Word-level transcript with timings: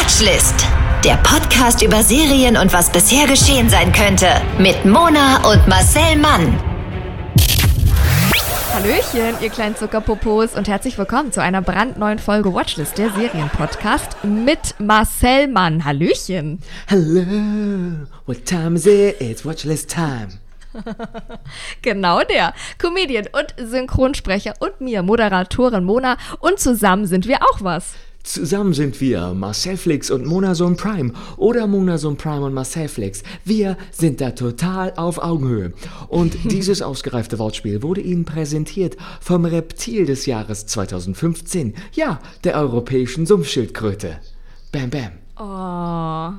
Watchlist. 0.00 0.54
Der 1.04 1.16
Podcast 1.16 1.82
über 1.82 2.02
Serien 2.02 2.56
und 2.56 2.72
was 2.72 2.90
bisher 2.90 3.26
geschehen 3.26 3.68
sein 3.68 3.92
könnte. 3.92 4.28
Mit 4.58 4.86
Mona 4.86 5.46
und 5.46 5.68
Marcel 5.68 6.16
Mann. 6.16 6.58
Hallöchen, 8.72 9.34
ihr 9.42 9.50
kleinen 9.50 9.76
Zuckerpopos 9.76 10.54
und 10.56 10.68
herzlich 10.68 10.96
willkommen 10.96 11.32
zu 11.32 11.42
einer 11.42 11.60
brandneuen 11.60 12.18
Folge 12.18 12.54
Watchlist, 12.54 12.96
der 12.96 13.10
Serienpodcast 13.10 14.24
mit 14.24 14.74
Marcel 14.78 15.48
Mann. 15.48 15.84
Hallöchen. 15.84 16.60
Hello, 16.86 18.06
what 18.24 18.46
time 18.46 18.76
is 18.76 18.86
it? 18.86 19.20
It's 19.20 19.44
Watchlist 19.44 19.90
time. 19.90 20.28
Genau 21.82 22.22
der. 22.22 22.54
Comedian 22.78 23.26
und 23.32 23.54
Synchronsprecher 23.58 24.54
und 24.60 24.80
mir, 24.80 25.02
Moderatorin 25.02 25.84
Mona. 25.84 26.16
Und 26.38 26.58
zusammen 26.58 27.04
sind 27.04 27.28
wir 27.28 27.42
auch 27.42 27.58
was. 27.60 27.92
Zusammen 28.22 28.74
sind 28.74 29.00
wir 29.00 29.32
Marcel 29.34 29.76
Flix 29.76 30.10
und 30.10 30.26
Monason 30.26 30.76
Prime 30.76 31.12
oder 31.36 31.66
Monason 31.66 32.16
Prime 32.16 32.44
und 32.44 32.54
Marcel 32.54 32.88
Flix. 32.88 33.22
Wir 33.44 33.76
sind 33.90 34.20
da 34.20 34.32
total 34.32 34.92
auf 34.96 35.18
Augenhöhe. 35.18 35.72
Und 36.08 36.36
dieses 36.44 36.82
ausgereifte 36.82 37.38
Wortspiel 37.38 37.82
wurde 37.82 38.02
Ihnen 38.02 38.24
präsentiert 38.24 38.96
vom 39.20 39.44
Reptil 39.44 40.06
des 40.06 40.26
Jahres 40.26 40.66
2015. 40.66 41.74
Ja, 41.94 42.20
der 42.44 42.56
europäischen 42.56 43.26
Sumpfschildkröte. 43.26 44.18
Bam, 44.70 44.90
bam. 44.90 45.12
Oh, 45.38 46.38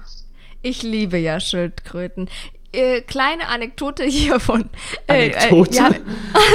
ich 0.61 0.83
liebe 0.83 1.17
ja 1.17 1.39
Schildkröten. 1.39 2.29
Äh, 2.73 3.01
kleine 3.01 3.49
Anekdote 3.49 4.05
hiervon. 4.05 4.69
Äh, 5.07 5.33
Anekdote? 5.33 5.71
Äh, 5.71 5.77
ja, 5.77 5.89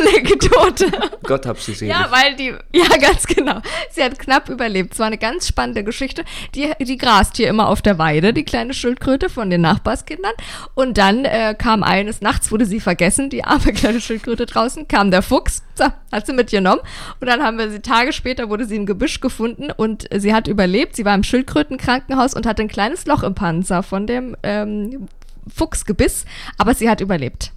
Anekdote. 0.01 0.91
Gott 1.23 1.45
hab 1.45 1.61
sie 1.61 1.75
selig. 1.75 1.95
Ja, 1.95 2.09
weil 2.11 2.35
die, 2.37 2.55
ja, 2.73 2.89
ganz 2.99 3.27
genau. 3.27 3.61
Sie 3.91 4.03
hat 4.03 4.19
knapp 4.19 4.49
überlebt. 4.49 4.95
Es 4.95 4.99
war 4.99 5.09
eine 5.09 5.19
ganz 5.19 5.47
spannende 5.47 5.85
Geschichte. 5.85 6.25
Die, 6.55 6.73
die 6.81 6.97
grast 6.97 7.37
hier 7.37 7.49
immer 7.49 7.69
auf 7.69 7.83
der 7.83 7.99
Weide, 7.99 8.33
die 8.33 8.45
kleine 8.45 8.73
Schildkröte 8.73 9.29
von 9.29 9.51
den 9.51 9.61
Nachbarskindern. 9.61 10.33
Und 10.75 10.97
dann 10.97 11.27
äh, 11.27 11.55
kam 11.59 11.83
eines 11.83 12.23
Nachts, 12.23 12.51
wurde 12.51 12.65
sie 12.65 12.81
vergessen, 12.81 13.29
die 13.29 13.45
arme 13.45 13.75
kleine 13.75 14.01
Schildkröte 14.01 14.47
draußen, 14.47 14.89
kam 14.89 15.11
der 15.11 15.21
Fuchs, 15.21 15.63
so, 15.75 15.85
hat 16.13 16.27
sie 16.27 16.33
mitgenommen. 16.33 16.81
Und 17.21 17.27
dann 17.27 17.43
haben 17.43 17.59
wir 17.59 17.71
sie, 17.71 17.81
Tage 17.81 18.15
später 18.15 18.49
wurde 18.49 18.65
sie 18.65 18.77
im 18.77 18.87
Gebüsch 18.87 19.21
gefunden 19.21 19.71
und 19.71 20.09
sie 20.15 20.33
hat 20.33 20.49
überlebt. 20.49 20.97
Sie 20.97 21.05
war 21.05 21.15
im 21.15 21.25
Schildkrötenkrankenhaus 21.25 22.33
und 22.33 22.47
hatte 22.47 22.63
ein 22.63 22.69
kleines 22.69 23.05
Loch 23.05 23.23
im 23.23 23.35
Panzer 23.35 23.83
von 23.83 24.07
dem 24.07 24.35
ähm, 24.43 25.09
Fuchsgebiss, 25.55 26.25
aber 26.59 26.75
sie 26.75 26.89
hat 26.89 27.01
überlebt. 27.01 27.53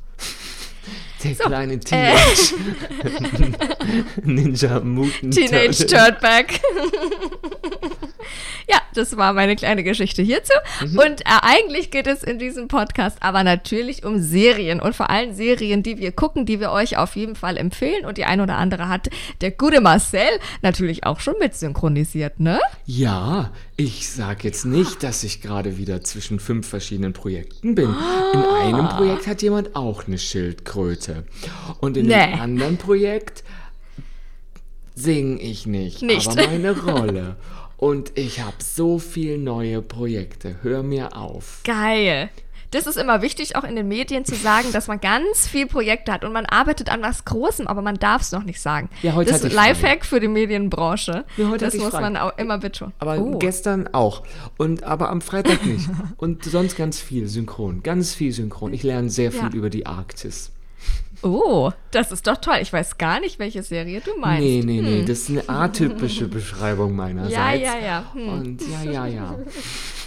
Der 1.24 1.36
kleine 1.36 1.80
Teenage 1.80 2.54
Ninja 4.24 4.80
Mutant 4.80 5.34
Teenage 5.34 5.86
Turtle. 5.86 6.46
Ja, 8.70 8.78
das 8.94 9.18
war 9.18 9.34
meine 9.34 9.56
kleine 9.56 9.84
Geschichte 9.84 10.22
hierzu. 10.22 10.54
Und 10.82 11.22
äh, 11.22 11.24
eigentlich 11.42 11.92
geht 11.92 12.08
es 12.08 12.24
in 12.24 12.40
diesem 12.40 12.68
Podcast 12.68 13.18
aber 13.22 13.44
natürlich 13.44 14.04
um 14.04 14.20
Serien 14.22 14.80
und 14.80 14.96
vor 14.96 15.10
allem 15.10 15.34
Serien, 15.34 15.84
die 15.84 15.98
wir 15.98 16.12
gucken, 16.12 16.46
die 16.46 16.60
wir 16.60 16.72
euch 16.72 16.98
auf 16.98 17.16
jeden 17.16 17.36
Fall 17.36 17.58
empfehlen. 17.58 18.06
Und 18.06 18.18
die 18.18 18.26
ein 18.26 18.42
oder 18.42 18.58
andere 18.58 18.88
hat 18.90 19.10
der 19.42 19.52
gute 19.52 19.82
Marcel 19.82 20.28
natürlich 20.62 21.04
auch 21.06 21.20
schon 21.20 21.36
mit 21.40 21.56
synchronisiert, 21.56 22.40
ne? 22.40 22.60
Ja, 22.86 23.52
ich 23.78 24.10
sag 24.10 24.44
jetzt 24.44 24.66
nicht, 24.66 25.04
dass 25.04 25.24
ich 25.24 25.42
gerade 25.42 25.78
wieder 25.78 26.02
zwischen 26.02 26.40
fünf 26.40 26.68
verschiedenen 26.68 27.14
Projekten 27.14 27.76
bin. 27.76 27.90
In 27.90 27.96
Ah. 28.40 28.60
einem 28.62 28.90
Projekt 28.90 29.28
hat 29.28 29.42
jemand 29.42 29.76
auch 29.76 30.06
eine 30.08 30.18
Schildkröte. 30.18 31.24
Und 31.80 31.98
in 31.98 32.08
Nee. 32.08 32.32
dem 32.32 32.42
anderen 32.42 32.78
Projekt 32.78 33.44
singe 35.00 35.40
ich 35.42 35.66
nicht, 35.66 36.02
Nicht. 36.02 36.28
aber 36.28 36.48
meine 36.48 36.72
Rolle. 36.92 37.36
Und 37.78 38.18
ich 38.18 38.42
habe 38.42 38.58
so 38.60 39.00
viele 39.00 39.38
neue 39.38 39.82
Projekte. 39.82 40.56
Hör 40.64 40.84
mir 40.84 41.16
auf. 41.16 41.62
Geil. 41.64 42.30
Das 42.72 42.86
ist 42.86 42.98
immer 42.98 43.24
wichtig, 43.24 43.56
auch 43.56 43.64
in 43.64 43.76
den 43.76 43.88
Medien 43.88 44.26
zu 44.26 44.36
sagen, 44.36 44.72
dass 44.74 44.88
man 44.88 45.00
ganz 45.00 45.48
viel 45.48 45.66
Projekte 45.66 46.12
hat 46.12 46.24
und 46.24 46.32
man 46.34 46.46
arbeitet 46.46 46.92
an 46.92 47.02
was 47.02 47.26
Großem, 47.26 47.66
aber 47.66 47.82
man 47.82 47.96
darf 47.96 48.22
es 48.22 48.32
noch 48.32 48.44
nicht 48.44 48.62
sagen. 48.62 48.90
Ja, 49.02 49.16
heute 49.16 49.32
das 49.32 49.42
ist 49.44 49.46
ein. 49.46 49.56
Lifehack 49.56 50.06
für 50.06 50.20
die 50.20 50.28
Medienbranche. 50.28 51.26
Ja, 51.38 51.50
heute 51.50 51.66
das 51.66 51.74
muss 51.78 51.94
man 51.94 52.16
auch 52.16 52.38
immer 52.38 52.60
betonen. 52.60 52.94
Aber 53.00 53.18
Oh. 53.18 53.40
gestern 53.40 53.88
auch. 53.94 54.22
Und 54.58 54.84
aber 54.84 55.10
am 55.10 55.22
Freitag 55.22 55.66
nicht. 55.66 55.90
Und 56.18 56.44
sonst 56.46 56.76
ganz 56.78 57.00
viel 57.00 57.28
synchron. 57.28 57.82
Ganz 57.82 58.14
viel 58.14 58.32
synchron. 58.34 58.72
Ich 58.74 58.84
lerne 58.84 59.10
sehr 59.10 59.32
viel 59.32 59.42
Ja. 59.50 59.50
über 59.54 59.72
die 59.72 59.88
Arktis. 59.88 60.52
Oh, 61.22 61.72
das 61.92 62.12
ist 62.12 62.28
doch 62.28 62.38
toll. 62.38 62.58
Ich 62.62 62.72
weiß 62.72 62.98
gar 62.98 63.20
nicht, 63.20 63.40
welche 63.40 63.62
Serie 63.64 64.02
du 64.02 64.18
meinst. 64.18 64.44
Nee, 64.44 64.62
nee, 64.64 64.82
nee, 64.82 65.02
das 65.02 65.20
ist 65.20 65.30
eine 65.30 65.50
atypische 65.50 66.28
Beschreibung 66.28 66.96
meinerseits. 66.96 67.34
Ja, 67.34 67.54
ja, 67.54 67.80
ja. 67.80 68.06
Hm. 68.14 68.30
Und 68.30 68.62
ja, 68.62 68.84
ja, 68.84 69.06
ja. 69.08 69.36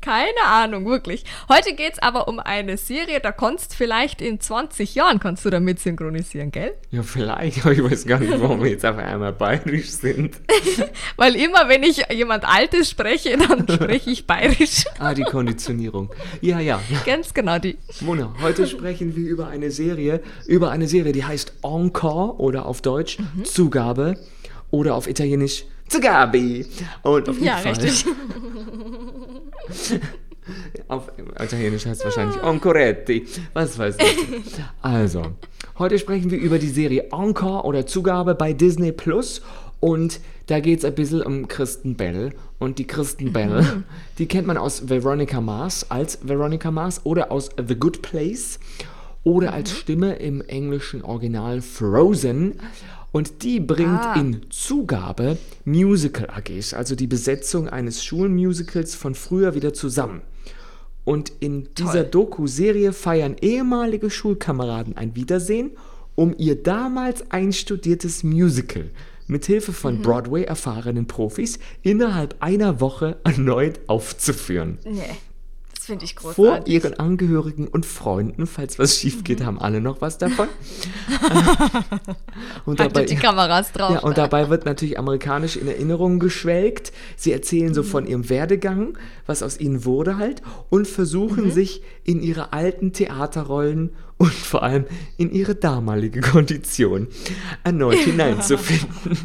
Keine 0.00 0.42
Ahnung, 0.46 0.86
wirklich. 0.86 1.24
Heute 1.48 1.74
geht's 1.74 1.98
aber 1.98 2.28
um 2.28 2.38
eine 2.38 2.76
Serie, 2.76 3.20
da 3.20 3.32
konntest 3.32 3.74
vielleicht 3.74 4.20
in 4.20 4.40
20 4.40 4.94
Jahren 4.94 5.20
kannst 5.20 5.44
du 5.44 5.50
damit 5.50 5.80
synchronisieren, 5.80 6.50
gell? 6.50 6.74
Ja, 6.90 7.02
vielleicht, 7.02 7.64
aber 7.64 7.72
ich 7.72 7.82
weiß 7.82 8.06
gar 8.06 8.20
nicht, 8.20 8.38
warum 8.40 8.62
wir 8.62 8.70
jetzt 8.70 8.84
auf 8.84 8.96
einmal 8.98 9.32
bayerisch 9.32 9.90
sind. 9.90 10.36
Weil 11.16 11.34
immer, 11.36 11.68
wenn 11.68 11.82
ich 11.82 12.02
jemand 12.10 12.44
Altes 12.46 12.90
spreche, 12.90 13.36
dann 13.38 13.66
spreche 13.68 14.10
ich 14.10 14.26
bayerisch. 14.26 14.84
Ah, 14.98 15.14
die 15.14 15.22
Konditionierung. 15.22 16.10
Ja, 16.40 16.58
ja. 16.60 16.80
Ganz 17.06 17.32
genau 17.32 17.58
die. 17.58 17.78
Mona, 18.00 18.34
heute 18.42 18.66
sprechen 18.66 19.14
wir 19.16 19.28
über 19.28 19.46
eine 19.48 19.70
Serie, 19.70 20.20
über 20.46 20.70
eine 20.70 20.88
Serie, 20.88 21.12
die 21.12 21.24
heißt 21.24 21.52
Encore 21.62 22.38
oder 22.40 22.66
auf 22.66 22.82
Deutsch 22.82 23.18
Mhm. 23.18 23.44
Zugabe 23.44 24.18
oder 24.70 24.94
auf 24.94 25.08
Italienisch 25.08 25.64
Zugabe. 25.88 26.66
Und 27.02 27.28
auf 27.28 27.36
jeden 27.36 27.46
Ja, 27.46 27.56
Fall. 27.56 27.72
richtig. 27.72 28.04
Auf 30.88 31.10
Italienisch 31.38 31.86
heißt 31.86 32.00
es 32.00 32.04
wahrscheinlich 32.04 32.42
Oncoretti. 32.42 33.26
Was 33.52 33.78
weiß 33.78 33.96
ich. 33.98 34.42
Also, 34.80 35.22
heute 35.78 35.98
sprechen 35.98 36.30
wir 36.30 36.38
über 36.38 36.58
die 36.58 36.68
Serie 36.68 37.08
Encore 37.10 37.64
oder 37.64 37.86
Zugabe 37.86 38.34
bei 38.34 38.52
Disney 38.52 38.92
Plus. 38.92 39.42
Und 39.80 40.20
da 40.46 40.60
geht 40.60 40.80
es 40.80 40.84
ein 40.84 40.94
bisschen 40.94 41.22
um 41.22 41.48
Kristen 41.48 41.96
Bell. 41.96 42.32
Und 42.58 42.78
die 42.78 42.86
Kristen 42.86 43.32
Bell, 43.32 43.84
die 44.18 44.26
kennt 44.26 44.46
man 44.46 44.56
aus 44.56 44.88
Veronica 44.88 45.40
Mars 45.40 45.90
als 45.90 46.18
Veronica 46.22 46.70
Mars 46.70 47.02
oder 47.04 47.30
aus 47.30 47.50
The 47.56 47.76
Good 47.76 48.02
Place 48.02 48.58
oder 49.22 49.52
als 49.52 49.70
Stimme 49.70 50.14
im 50.14 50.40
englischen 50.40 51.02
Original 51.02 51.60
Frozen. 51.60 52.60
Und 53.10 53.42
die 53.42 53.58
bringt 53.60 53.88
Ah. 53.88 54.14
in 54.20 54.42
Zugabe 54.50 55.38
Musical 55.64 56.28
AGs, 56.30 56.74
also 56.74 56.94
die 56.94 57.06
Besetzung 57.06 57.68
eines 57.68 58.04
Schulmusicals 58.04 58.94
von 58.94 59.14
früher 59.14 59.54
wieder 59.54 59.72
zusammen. 59.72 60.20
Und 61.04 61.32
in 61.40 61.68
dieser 61.78 62.04
Doku-Serie 62.04 62.92
feiern 62.92 63.36
ehemalige 63.40 64.10
Schulkameraden 64.10 64.96
ein 64.98 65.16
Wiedersehen, 65.16 65.70
um 66.16 66.34
ihr 66.36 66.62
damals 66.62 67.30
einstudiertes 67.30 68.24
Musical 68.24 68.90
mit 69.26 69.46
Hilfe 69.46 69.72
von 69.72 70.02
Broadway 70.02 70.42
erfahrenen 70.44 71.06
Profis 71.06 71.58
innerhalb 71.82 72.36
einer 72.40 72.80
Woche 72.80 73.16
erneut 73.24 73.80
aufzuführen. 73.86 74.78
Nee, 74.84 75.00
finde 75.88 76.04
ich 76.04 76.14
Vor 76.14 76.34
großartig. 76.34 76.72
ihren 76.72 77.00
Angehörigen 77.00 77.66
und 77.66 77.86
Freunden, 77.86 78.46
falls 78.46 78.78
was 78.78 78.98
schief 78.98 79.24
geht, 79.24 79.42
haben 79.44 79.58
alle 79.58 79.80
noch 79.80 80.00
was 80.02 80.18
davon. 80.18 80.46
und 82.66 82.78
Haltet 82.78 83.10
die 83.10 83.16
Kameras 83.16 83.72
drauf. 83.72 83.92
ja, 83.92 84.00
und 84.00 84.18
dabei 84.18 84.50
wird 84.50 84.66
natürlich 84.66 84.98
amerikanisch 84.98 85.56
in 85.56 85.66
Erinnerung 85.66 86.18
geschwelgt. 86.18 86.92
Sie 87.16 87.32
erzählen 87.32 87.72
so 87.72 87.82
von 87.82 88.06
ihrem 88.06 88.28
Werdegang, 88.28 88.98
was 89.26 89.42
aus 89.42 89.58
ihnen 89.58 89.86
wurde 89.86 90.18
halt, 90.18 90.42
und 90.68 90.86
versuchen 90.86 91.50
sich 91.50 91.82
in 92.04 92.20
ihre 92.22 92.52
alten 92.52 92.92
Theaterrollen 92.92 93.90
und 94.18 94.32
vor 94.32 94.62
allem 94.62 94.84
in 95.16 95.32
ihre 95.32 95.54
damalige 95.54 96.20
Kondition 96.20 97.08
erneut 97.64 97.96
hineinzufinden. 98.04 99.16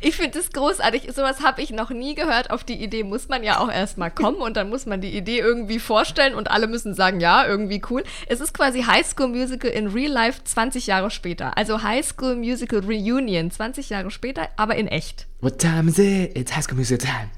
Ich 0.00 0.16
finde 0.16 0.38
das 0.38 0.52
großartig. 0.52 1.10
Sowas 1.14 1.42
habe 1.42 1.62
ich 1.62 1.70
noch 1.70 1.90
nie 1.90 2.14
gehört. 2.14 2.50
Auf 2.50 2.64
die 2.64 2.82
Idee 2.82 3.04
muss 3.04 3.28
man 3.28 3.42
ja 3.42 3.60
auch 3.60 3.70
erstmal 3.70 4.10
kommen 4.10 4.38
und 4.38 4.56
dann 4.56 4.68
muss 4.68 4.86
man 4.86 5.00
die 5.00 5.16
Idee 5.16 5.38
irgendwie 5.38 5.78
vorstellen 5.78 6.34
und 6.34 6.50
alle 6.50 6.66
müssen 6.66 6.94
sagen, 6.94 7.20
ja, 7.20 7.46
irgendwie 7.46 7.82
cool. 7.90 8.04
Es 8.28 8.40
ist 8.40 8.54
quasi 8.54 8.82
High 8.82 9.06
School 9.06 9.28
Musical 9.28 9.70
in 9.70 9.88
Real 9.88 10.12
Life 10.12 10.42
20 10.44 10.86
Jahre 10.86 11.10
später. 11.10 11.56
Also 11.56 11.82
High 11.82 12.04
School 12.04 12.36
Musical 12.36 12.80
Reunion 12.80 13.50
20 13.50 13.90
Jahre 13.90 14.10
später, 14.10 14.48
aber 14.56 14.76
in 14.76 14.86
echt. 14.86 15.26
What 15.40 15.58
time 15.58 15.90
is 15.90 15.98
it? 15.98 16.36
It's 16.36 16.54
High 16.54 16.64
School 16.64 16.78
Musical 16.78 17.06
time. 17.06 17.30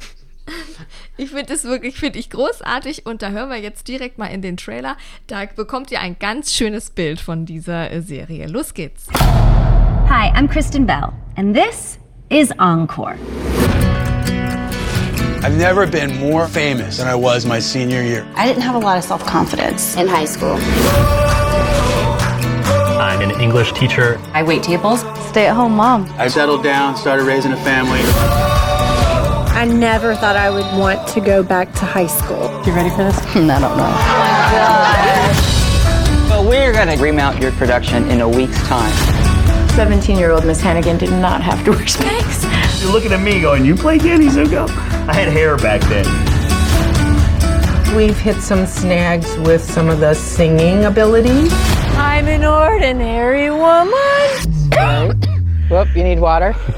Ich 1.16 1.30
finde 1.30 1.46
das 1.46 1.64
wirklich, 1.64 1.96
finde 1.96 2.18
ich 2.18 2.30
großartig 2.30 3.06
und 3.06 3.22
da 3.22 3.30
hören 3.30 3.50
wir 3.50 3.58
jetzt 3.58 3.86
direkt 3.86 4.18
mal 4.18 4.26
in 4.26 4.42
den 4.42 4.56
Trailer. 4.56 4.96
Da 5.26 5.44
bekommt 5.44 5.90
ihr 5.90 6.00
ein 6.00 6.18
ganz 6.18 6.52
schönes 6.52 6.90
Bild 6.90 7.20
von 7.20 7.46
dieser 7.46 7.90
äh, 7.90 8.00
Serie. 8.00 8.46
Los 8.48 8.74
geht's. 8.74 9.06
Hi, 10.08 10.30
I'm 10.34 10.48
Kristen 10.48 10.86
Bell, 10.86 11.12
and 11.36 11.54
this 11.54 11.98
is 12.32 12.52
Encore. 12.58 13.18
I've 15.44 15.56
never 15.58 15.86
been 15.86 16.18
more 16.18 16.48
famous 16.48 16.96
than 16.96 17.06
I 17.06 17.14
was 17.14 17.44
my 17.44 17.58
senior 17.58 18.00
year. 18.00 18.26
I 18.36 18.46
didn't 18.46 18.62
have 18.62 18.74
a 18.74 18.78
lot 18.78 18.96
of 18.96 19.04
self 19.04 19.24
confidence 19.26 19.96
in 19.96 20.08
high 20.08 20.24
school. 20.24 20.56
I'm 22.98 23.20
an 23.20 23.38
English 23.40 23.72
teacher. 23.72 24.18
I 24.32 24.42
wait 24.42 24.62
tables. 24.62 25.00
Stay 25.28 25.46
at 25.46 25.54
home 25.54 25.72
mom. 25.72 26.06
I 26.16 26.28
settled 26.28 26.62
down, 26.62 26.96
started 26.96 27.24
raising 27.24 27.52
a 27.52 27.56
family. 27.58 28.00
I 29.54 29.66
never 29.66 30.14
thought 30.14 30.36
I 30.36 30.48
would 30.48 30.64
want 30.78 31.06
to 31.08 31.20
go 31.20 31.42
back 31.42 31.72
to 31.74 31.84
high 31.84 32.06
school. 32.06 32.48
You 32.64 32.72
ready 32.72 32.90
for 32.90 33.04
this? 33.04 33.18
I 33.36 33.60
don't 33.60 33.76
know. 33.76 33.92
Oh 36.34 36.42
well, 36.42 36.48
we're 36.48 36.72
going 36.72 36.88
to 36.96 37.02
remount 37.02 37.42
your 37.42 37.52
production 37.52 38.08
in 38.10 38.22
a 38.22 38.28
week's 38.28 38.60
time. 38.66 39.21
17 39.74 40.18
year 40.18 40.30
old 40.32 40.44
Miss 40.44 40.60
Hannigan 40.60 40.98
did 40.98 41.10
not 41.12 41.40
have 41.40 41.64
to 41.64 41.70
wear 41.70 41.86
specs. 41.86 42.44
You're 42.82 42.92
looking 42.92 43.10
at 43.12 43.22
me 43.22 43.40
going, 43.40 43.64
You 43.64 43.74
play 43.74 43.96
Danny 43.96 44.26
Zuko? 44.26 44.68
I 45.08 45.14
had 45.14 45.28
hair 45.28 45.56
back 45.56 45.80
then. 45.82 46.04
We've 47.96 48.18
hit 48.18 48.36
some 48.42 48.66
snags 48.66 49.34
with 49.38 49.64
some 49.64 49.88
of 49.88 49.98
the 50.00 50.12
singing 50.12 50.84
ability. 50.84 51.48
I'm 51.96 52.28
an 52.28 52.44
ordinary 52.44 53.50
woman. 53.50 53.88
Whoop, 55.70 55.88
you 55.96 56.04
need 56.04 56.20
water? 56.20 56.54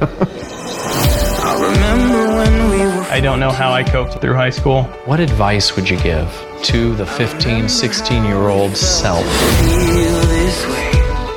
I 3.11 3.21
don't 3.21 3.41
know 3.41 3.51
how 3.51 3.73
I 3.73 3.83
coped 3.83 4.21
through 4.21 4.35
high 4.35 4.51
school. 4.51 4.85
What 5.05 5.19
advice 5.19 5.75
would 5.75 5.91
you 5.91 5.99
give 5.99 6.29
to 6.63 6.95
the 6.95 7.07
15, 7.07 7.69
16 7.69 8.25
year 8.25 8.49
old 8.49 8.77
self? 8.77 9.25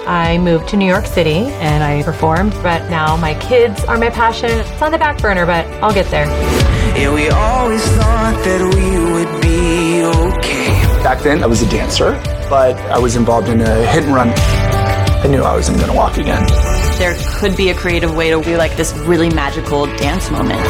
I 0.08 0.38
moved 0.38 0.70
to 0.70 0.78
New 0.78 0.86
York 0.86 1.06
City 1.06 1.48
and 1.60 1.84
I 1.84 2.02
performed, 2.02 2.54
but 2.64 2.90
now 2.90 3.18
my 3.18 3.34
kids 3.40 3.84
are 3.84 3.98
my 3.98 4.10
passion. 4.10 4.50
It's 4.50 4.82
on 4.82 4.94
the 4.94 4.98
back 4.98 5.22
burner, 5.22 5.46
but 5.46 5.66
I'll 5.84 5.94
get 5.94 6.10
there. 6.10 6.28
Yeah, 6.98 7.14
we 7.14 7.28
always 7.28 7.84
thought 7.90 8.42
that 8.46 8.62
we 8.62 8.98
would 9.12 9.42
be 9.42 10.04
okay. 10.38 11.04
Back 11.04 11.22
then, 11.24 11.44
I 11.44 11.46
was 11.46 11.62
a 11.62 11.70
dancer, 11.70 12.12
but 12.50 12.78
I 12.90 12.98
was 12.98 13.18
involved 13.18 13.50
in 13.50 13.60
a 13.60 13.86
hit 13.88 14.06
and 14.06 14.16
run. 14.16 14.30
I 14.30 15.28
knew 15.28 15.42
I 15.44 15.54
wasn't 15.54 15.78
going 15.80 15.92
to 15.92 15.98
walk 15.98 16.18
again. 16.18 16.48
There 16.98 17.14
could 17.36 17.58
be 17.58 17.70
a 17.70 17.76
creative 17.76 18.16
way 18.16 18.30
to 18.30 18.42
do 18.42 18.56
like 18.56 18.78
this 18.78 18.94
really 19.00 19.30
magical 19.30 19.88
dance 19.98 20.32
moment. 20.32 20.62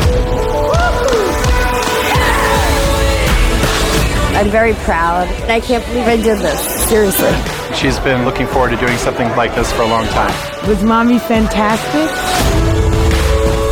I'm 4.36 4.50
very 4.50 4.74
proud. 4.74 5.28
I 5.48 5.60
can't 5.60 5.86
believe 5.86 6.08
I 6.08 6.16
did 6.16 6.40
this. 6.40 6.60
Seriously. 6.90 7.57
She's 7.78 8.00
been 8.00 8.26
looking 8.26 8.48
forward 8.48 8.72
to 8.72 8.76
doing 8.78 8.98
something 8.98 9.28
like 9.38 9.54
this 9.54 9.72
for 9.72 9.84
a 9.84 9.86
long 9.86 10.08
time. 10.08 10.34
Was 10.68 10.84
mommy 10.84 11.20
fantastic? 11.20 12.10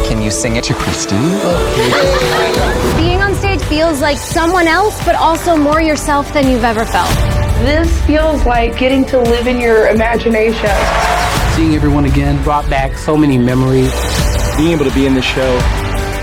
Can 0.07 0.21
you 0.21 0.29
sing 0.29 0.57
it 0.57 0.63
to 0.65 0.75
Christine? 0.75 1.17
Being 2.97 3.23
on 3.23 3.33
stage 3.33 3.63
feels 3.63 4.01
like 4.01 4.19
someone 4.19 4.67
else, 4.67 5.03
but 5.05 5.15
also 5.15 5.57
more 5.57 5.81
yourself 5.81 6.31
than 6.33 6.47
you've 6.47 6.63
ever 6.63 6.85
felt. 6.85 7.09
This 7.65 8.05
feels 8.05 8.45
like 8.45 8.77
getting 8.77 9.05
to 9.05 9.19
live 9.19 9.47
in 9.47 9.59
your 9.59 9.87
imagination. 9.87 10.69
Seeing 11.55 11.73
everyone 11.73 12.05
again 12.05 12.39
brought 12.43 12.69
back 12.69 12.99
so 12.99 13.17
many 13.17 13.39
memories. 13.39 13.91
Being 14.55 14.73
able 14.73 14.85
to 14.85 14.93
be 14.93 15.07
in 15.07 15.15
the 15.15 15.23
show 15.23 15.51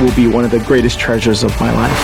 will 0.00 0.14
be 0.14 0.28
one 0.28 0.44
of 0.44 0.52
the 0.52 0.60
greatest 0.60 1.00
treasures 1.00 1.42
of 1.42 1.50
my 1.58 1.72
life. 1.72 1.98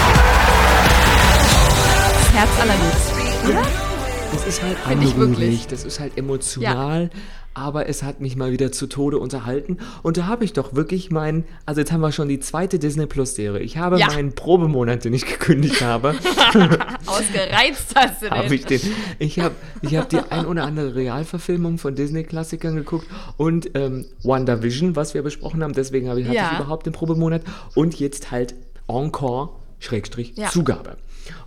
Herz 2.35 2.51
allerliebst. 2.59 3.13
Ja? 3.53 3.88
Das 4.33 4.47
ist 4.47 4.63
halt 4.63 4.77
Find 4.79 5.03
ich 5.03 5.15
anrührig, 5.15 5.39
wirklich. 5.39 5.67
das 5.67 5.85
ist 5.85 6.01
halt 6.01 6.17
emotional, 6.17 7.11
aber 7.55 7.89
es 7.89 8.03
hat 8.03 8.21
mich 8.21 8.37
mal 8.37 8.53
wieder 8.53 8.71
zu 8.73 8.87
Tode 8.87 9.19
unterhalten. 9.19 9.79
Und 10.03 10.17
da 10.17 10.27
habe 10.27 10.45
ich 10.45 10.53
doch 10.53 10.75
wirklich 10.75 11.11
meinen, 11.11 11.45
also 11.67 11.81
jetzt 11.81 11.93
haben 11.93 12.01
wir 12.01 12.13
schon 12.13 12.29
die 12.29 12.39
zweite 12.39 12.79
Disney 12.79 13.07
Plus 13.07 13.35
Serie. 13.35 13.61
Ich 13.61 13.79
habe 13.79 13.99
Ja. 13.99 14.07
meinen 14.09 14.33
Probemonat, 14.35 15.05
den 15.05 15.13
ich 15.15 15.27
gekündigt 15.27 15.83
habe, 15.83 16.15
Ausgereizt 17.07 17.95
hast 17.97 18.23
du 18.23 18.27
den. 18.29 18.39
habe 18.39 18.55
ich 18.55 18.65
den. 18.65 18.81
Ich 19.19 19.41
habe 19.41 19.55
ich 19.83 19.97
hab 19.97 20.09
die 20.09 20.19
ein 20.31 20.47
oder 20.47 20.65
andere 20.65 20.95
Realverfilmung 20.95 21.79
von 21.79 21.95
Disney-Klassikern 21.95 22.77
geguckt 22.77 23.07
und 23.37 23.71
ähm, 23.75 24.05
WandaVision, 24.23 24.95
was 24.97 25.15
wir 25.15 25.23
besprochen 25.23 25.63
haben, 25.63 25.73
deswegen 25.73 26.09
habe 26.09 26.21
ich, 26.21 26.29
Ja. 26.29 26.51
ich 26.53 26.59
überhaupt 26.61 26.87
den 26.87 26.93
Probemonat 26.93 27.43
und 27.75 27.99
jetzt 27.99 28.31
halt 28.31 28.55
Encore, 28.87 29.51
Schrägstrich, 29.81 30.33
Ja. 30.37 30.49
Zugabe. 30.51 30.97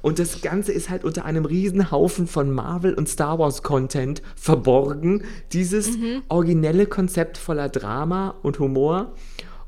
Und 0.01 0.19
das 0.19 0.41
Ganze 0.41 0.71
ist 0.71 0.89
halt 0.89 1.03
unter 1.03 1.25
einem 1.25 1.45
riesen 1.45 1.89
Haufen 1.91 2.27
von 2.27 2.51
Marvel 2.51 2.93
und 2.93 3.09
Star 3.09 3.39
Wars 3.39 3.63
Content 3.63 4.21
verborgen. 4.35 5.23
Dieses 5.53 5.97
Mhm. 5.97 6.21
originelle 6.29 6.85
Konzept 6.85 7.37
voller 7.37 7.67
Drama 7.69 8.35
und 8.43 8.59
Humor. 8.59 9.13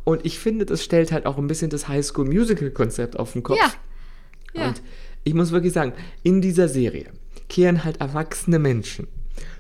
Und 0.04 0.26
ich 0.26 0.38
finde, 0.38 0.66
das 0.66 0.84
stellt 0.84 1.12
halt 1.12 1.26
auch 1.26 1.38
ein 1.38 1.48
bisschen 1.48 1.70
das 1.72 1.88
High 1.88 2.06
School 2.06 2.26
Musical 2.26 2.70
Konzept 2.72 3.18
auf 3.18 3.34
den 3.34 3.42
Kopf. 3.44 3.58
Ja. 3.58 3.74
Ja. 4.54 4.68
Und 4.68 4.82
ich 5.24 5.34
muss 5.34 5.52
wirklich 5.52 5.74
sagen, 5.74 5.94
in 6.22 6.42
dieser 6.42 6.68
Serie 6.68 7.08
kehren 7.50 7.84
halt 7.84 8.00
erwachsene 8.02 8.60
Menschen 8.60 9.08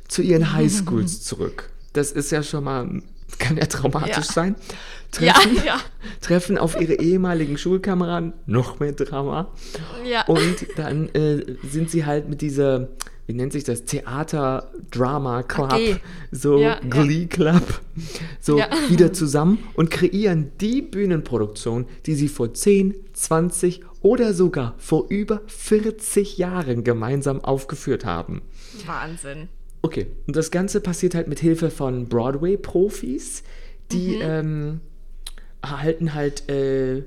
zu 0.07 0.21
ihren 0.21 0.53
Highschools 0.53 1.23
zurück. 1.23 1.71
Das 1.93 2.11
ist 2.11 2.31
ja 2.31 2.43
schon 2.43 2.63
mal, 2.65 3.01
kann 3.39 3.57
ja 3.57 3.65
traumatisch 3.65 4.15
Ja. 4.27 4.33
sein. 4.33 4.55
Ja, 5.19 5.33
Treffen, 5.33 5.65
ja. 5.65 5.79
treffen 6.21 6.57
auf 6.57 6.79
ihre 6.81 6.93
ehemaligen 6.95 7.57
Schulkameraden, 7.57 8.33
noch 8.47 8.79
mehr 8.79 8.93
Drama. 8.93 9.51
Ja. 10.09 10.25
Und 10.25 10.65
dann 10.75 11.07
äh, 11.09 11.45
sind 11.69 11.91
sie 11.91 12.03
halt 12.05 12.29
mit 12.29 12.41
dieser, 12.41 12.87
wie 13.27 13.33
nennt 13.33 13.53
sich 13.53 13.63
das, 13.63 13.85
Theater-Drama-Club, 13.85 15.71
AG. 15.73 15.99
so 16.31 16.57
Ja, 16.57 16.69
ja. 16.69 16.79
Glee-Club, 16.89 17.81
so 18.39 18.57
Ja. 18.57 18.67
wieder 18.89 19.13
zusammen 19.13 19.59
und 19.75 19.91
kreieren 19.91 20.51
die 20.61 20.81
Bühnenproduktion, 20.81 21.85
die 22.05 22.15
sie 22.15 22.27
vor 22.27 22.53
10, 22.53 22.95
20 23.13 23.81
oder 24.01 24.33
sogar 24.33 24.73
vor 24.79 25.05
über 25.09 25.41
40 25.47 26.37
Jahren 26.39 26.83
gemeinsam 26.83 27.39
aufgeführt 27.43 28.03
haben. 28.05 28.41
Wahnsinn. 28.87 29.47
Okay, 29.85 30.07
und 30.27 30.35
das 30.35 30.49
Ganze 30.49 30.79
passiert 30.81 31.13
halt 31.13 31.27
mit 31.27 31.39
Hilfe 31.39 31.69
von 31.69 32.07
Broadway-Profis, 32.07 33.43
die 33.91 34.15
Mhm. 34.15 34.21
ähm, 34.21 34.79
erhalten 35.61 36.13
halt 36.13 36.49
äh, 36.49 37.03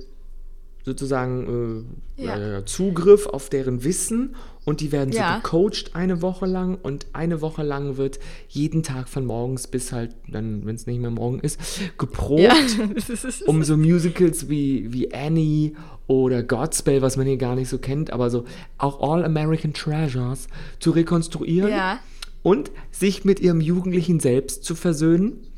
sozusagen 0.84 1.86
äh, 2.18 2.24
Ja. 2.24 2.58
äh, 2.58 2.64
Zugriff 2.64 3.26
auf 3.26 3.48
deren 3.50 3.82
Wissen 3.82 4.36
und 4.64 4.80
die 4.80 4.92
werden 4.92 5.12
Ja. 5.12 5.36
so 5.36 5.42
gecoacht 5.42 5.94
eine 5.94 6.22
Woche 6.22 6.46
lang 6.46 6.76
und 6.80 7.06
eine 7.12 7.40
Woche 7.40 7.62
lang 7.62 7.96
wird 7.96 8.18
jeden 8.48 8.82
Tag 8.82 9.08
von 9.08 9.24
morgens 9.24 9.66
bis 9.66 9.90
halt 9.92 10.14
dann, 10.28 10.64
wenn 10.66 10.76
es 10.76 10.86
nicht 10.86 11.00
mehr 11.00 11.10
morgen 11.10 11.40
ist, 11.40 11.58
geprobt, 11.98 12.40
Ja. 12.42 12.54
um 13.46 13.64
so 13.64 13.76
Musicals 13.76 14.48
wie, 14.48 14.92
wie 14.92 15.12
Annie 15.12 15.72
oder 16.06 16.42
Godspell, 16.42 17.02
was 17.02 17.16
man 17.16 17.26
hier 17.26 17.36
gar 17.38 17.56
nicht 17.56 17.68
so 17.68 17.78
kennt, 17.78 18.12
aber 18.12 18.30
so 18.30 18.44
auch 18.78 19.00
All 19.00 19.24
American 19.24 19.72
Treasures 19.72 20.46
zu 20.78 20.90
rekonstruieren 20.92 21.70
Ja. 21.70 21.98
Und 22.46 22.70
sich 22.92 23.24
mit 23.24 23.40
ihrem 23.40 23.60
jugendlichen 23.60 24.20
Selbst 24.20 24.62
zu 24.62 24.76
versöhnen. 24.76 25.52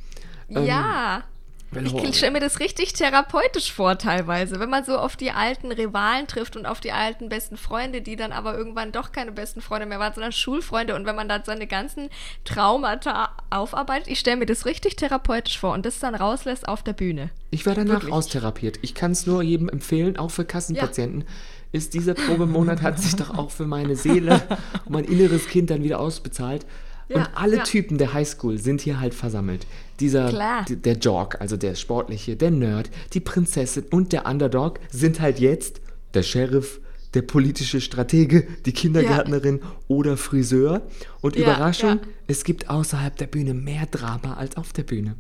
Ähm, 0.49 0.65
ja. 0.65 1.23
weil 1.71 1.85
Ich 1.85 2.17
stelle 2.17 2.33
mir 2.33 2.41
das 2.41 2.61
richtig 2.61 2.95
therapeutisch 2.95 3.75
vor, 3.75 3.99
teilweise, 3.99 4.59
wenn 4.59 4.71
man 4.71 4.85
so 4.85 4.97
auf 4.97 5.15
die 5.15 5.31
alten 5.31 5.71
Rivalen 5.71 6.27
trifft 6.29 6.57
und 6.57 6.65
auf 6.65 6.81
die 6.81 6.93
alten 6.93 7.29
besten 7.29 7.59
Freunde, 7.59 8.01
die 8.01 8.17
dann 8.17 8.33
aber 8.33 8.57
irgendwann 8.57 8.91
doch 8.91 9.13
keine 9.13 9.33
besten 9.33 9.61
Freunde 9.61 9.85
mehr 9.85 9.99
waren, 9.99 10.15
sondern 10.15 10.33
Schulfreunde. 10.33 10.95
Und 10.95 11.05
wenn 11.05 11.15
man 11.15 11.29
dann 11.29 11.43
seine 11.45 11.67
ganzen 11.67 12.09
Traumata 12.47 13.37
aufarbeitet, 13.51 14.09
ich 14.09 14.19
stelle 14.19 14.39
mir 14.39 14.47
das 14.47 14.65
richtig 14.65 14.97
therapeutisch 14.97 15.59
vor 15.59 15.75
und 15.75 15.85
das 15.85 15.99
dann 15.99 16.15
rauslässt 16.15 16.67
auf 16.67 16.83
der 16.83 16.95
Bühne. 16.95 17.29
Ich 17.51 17.67
werde 17.67 17.83
danach 17.85 17.97
Wirklich. 17.97 18.15
austherapiert. 18.15 18.79
Ich 18.81 18.95
kann 18.95 19.11
es 19.11 19.27
nur 19.27 19.43
jedem 19.43 19.69
empfehlen, 19.69 20.17
auch 20.17 20.31
für 20.31 20.47
Kassenpatienten. 20.47 21.27
Ist 21.73 21.95
dieser 21.95 22.15
Probemonat 22.15 22.83
hat 22.83 22.99
sich 22.99 23.15
doch 23.17 23.37
auch 23.37 23.51
für 23.51 23.67
meine 23.67 23.95
Seele 23.97 24.41
und 24.87 24.93
mein 24.93 25.05
inneres 25.05 25.47
Kind 25.47 25.71
dann 25.71 25.83
wieder 25.83 26.01
ausbezahlt. 26.01 26.65
Und 27.09 27.17
Ja, 27.17 27.29
alle 27.35 27.59
ja. 27.59 27.63
Typen 27.63 27.99
der 27.99 28.13
Highschool 28.13 28.59
sind 28.59 28.81
hier 28.81 29.01
halt 29.01 29.15
versammelt. 29.15 29.67
Dieser, 30.01 30.29
Klar. 30.29 30.65
der 30.69 30.97
Jock, 30.97 31.41
also 31.41 31.57
der 31.57 31.75
Sportliche, 31.75 32.37
der 32.37 32.51
Nerd, 32.51 32.91
die 33.13 33.21
Prinzessin 33.21 33.85
und 33.91 34.13
der 34.13 34.27
Underdog 34.27 34.81
sind 34.91 35.21
halt 35.21 35.41
jetzt 35.41 35.81
der 36.15 36.23
Sheriff, 36.23 36.81
der 37.15 37.23
politische 37.23 37.81
Stratege, 37.81 38.47
die 38.67 38.73
Kindergärtnerin 38.73 39.61
oder 39.89 40.17
Friseur. 40.17 40.83
Und 41.21 41.37
Ja, 41.37 41.43
Überraschung, 41.43 41.91
ja. 41.91 42.09
es 42.27 42.45
gibt 42.45 42.69
außerhalb 42.69 43.17
der 43.17 43.27
Bühne 43.27 43.55
mehr 43.55 43.87
Drama 43.87 44.35
als 44.35 44.57
auf 44.57 44.73
der 44.73 44.83
Bühne. 44.85 45.17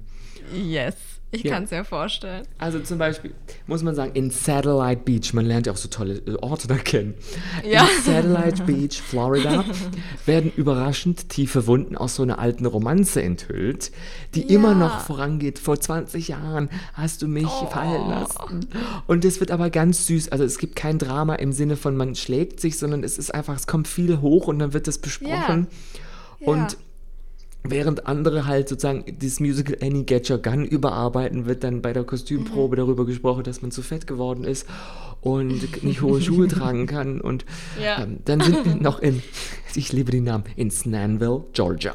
Yes. 0.54 0.94
Ich 1.30 1.42
Ja. 1.42 1.52
kann 1.54 1.64
es 1.64 1.70
mir 1.70 1.84
vorstellen. 1.84 2.46
Also 2.56 2.80
zum 2.80 2.96
Beispiel 2.96 3.34
muss 3.66 3.82
man 3.82 3.94
sagen, 3.94 4.12
in 4.14 4.30
Satellite 4.30 5.02
Beach, 5.04 5.34
man 5.34 5.44
lernt 5.44 5.66
ja 5.66 5.74
auch 5.74 5.76
so 5.76 5.88
tolle 5.88 6.14
äh, 6.26 6.36
Orte 6.40 6.68
da 6.68 6.76
kennen. 6.76 7.14
Ja. 7.70 7.82
In 7.82 8.02
Satellite 8.02 8.62
Beach, 8.66 9.02
Florida, 9.02 9.62
werden 10.24 10.50
überraschend 10.56 11.28
tiefe 11.28 11.66
Wunden 11.66 11.96
aus 11.98 12.14
so 12.14 12.22
einer 12.22 12.38
alten 12.38 12.64
Romanze 12.64 13.22
enthüllt, 13.22 13.92
die 14.34 14.42
immer 14.42 14.74
noch 14.74 15.00
vorangeht. 15.00 15.58
Vor 15.58 15.78
20 15.78 16.28
Jahren 16.28 16.70
hast 16.94 17.20
du 17.20 17.28
mich 17.28 17.46
Oh. 17.46 17.66
fallen 17.66 18.08
lassen. 18.08 18.66
Und 19.06 19.24
es 19.26 19.38
wird 19.40 19.50
aber 19.50 19.68
ganz 19.68 20.06
süß. 20.06 20.30
Also 20.30 20.44
es 20.44 20.56
gibt 20.58 20.76
kein 20.76 20.98
Drama 20.98 21.34
im 21.34 21.52
Sinne 21.52 21.76
von 21.76 21.94
man 21.94 22.14
schlägt 22.14 22.58
sich, 22.60 22.78
sondern 22.78 23.04
es 23.04 23.18
ist 23.18 23.34
einfach, 23.34 23.54
es 23.56 23.66
kommt 23.66 23.86
viel 23.86 24.22
hoch 24.22 24.46
und 24.46 24.58
dann 24.60 24.72
wird 24.72 24.86
das 24.88 24.96
besprochen. 24.96 25.66
Ja. 26.40 26.46
Und 26.48 26.78
Während 27.70 28.06
andere 28.06 28.46
halt 28.46 28.68
sozusagen 28.68 29.04
das 29.20 29.40
Musical 29.40 29.76
Annie 29.80 30.04
Get 30.04 30.30
Your 30.30 30.38
Gun 30.38 30.64
überarbeiten, 30.64 31.46
wird 31.46 31.64
dann 31.64 31.82
bei 31.82 31.92
der 31.92 32.04
Kostümprobe 32.04 32.76
mhm. 32.76 32.80
darüber 32.80 33.06
gesprochen, 33.06 33.44
dass 33.44 33.62
man 33.62 33.70
zu 33.70 33.82
fett 33.82 34.06
geworden 34.06 34.44
ist 34.44 34.66
und 35.20 35.82
nicht 35.84 36.02
hohe 36.02 36.20
Schuhe 36.20 36.48
tragen 36.48 36.86
kann. 36.86 37.20
Und 37.20 37.44
ja. 37.82 38.02
ähm, 38.02 38.18
dann 38.24 38.40
sind 38.40 38.64
wir 38.64 38.74
noch 38.76 39.00
in, 39.00 39.22
ich 39.74 39.92
liebe 39.92 40.10
den 40.10 40.24
Namen, 40.24 40.44
in 40.56 40.70
Snanville, 40.70 41.44
Georgia. 41.52 41.94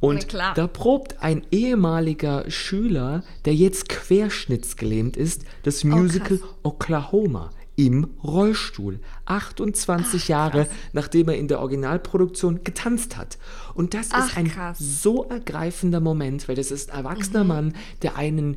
Und 0.00 0.34
da 0.34 0.66
probt 0.66 1.22
ein 1.22 1.42
ehemaliger 1.50 2.50
Schüler, 2.50 3.22
der 3.44 3.54
jetzt 3.54 3.88
querschnittsgelähmt 3.88 5.16
ist, 5.16 5.44
das 5.62 5.84
oh, 5.84 5.88
Musical 5.88 6.38
oh, 6.42 6.68
Oklahoma 6.70 7.50
im 7.76 8.08
Rollstuhl. 8.24 9.00
28 9.26 10.22
Ach, 10.24 10.28
Jahre, 10.28 10.66
nachdem 10.92 11.28
er 11.28 11.36
in 11.36 11.46
der 11.46 11.60
Originalproduktion 11.60 12.64
getanzt 12.64 13.16
hat. 13.16 13.38
Und 13.74 13.94
das 13.94 14.08
Ach, 14.10 14.28
ist 14.28 14.36
ein 14.36 14.48
krass. 14.48 14.78
so 14.78 15.24
ergreifender 15.24 16.00
Moment, 16.00 16.48
weil 16.48 16.56
das 16.56 16.70
ist 16.70 16.90
ein 16.90 17.04
erwachsener 17.04 17.44
mhm. 17.44 17.48
Mann, 17.48 17.74
der 18.02 18.16
einen 18.16 18.56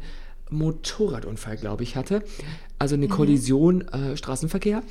Motorradunfall, 0.49 1.57
glaube 1.57 1.83
ich, 1.83 1.95
hatte. 1.95 2.23
Also 2.79 2.95
eine 2.95 3.07
mhm. 3.07 3.11
Kollision, 3.11 3.87
äh, 3.89 4.17
Straßenverkehr. 4.17 4.81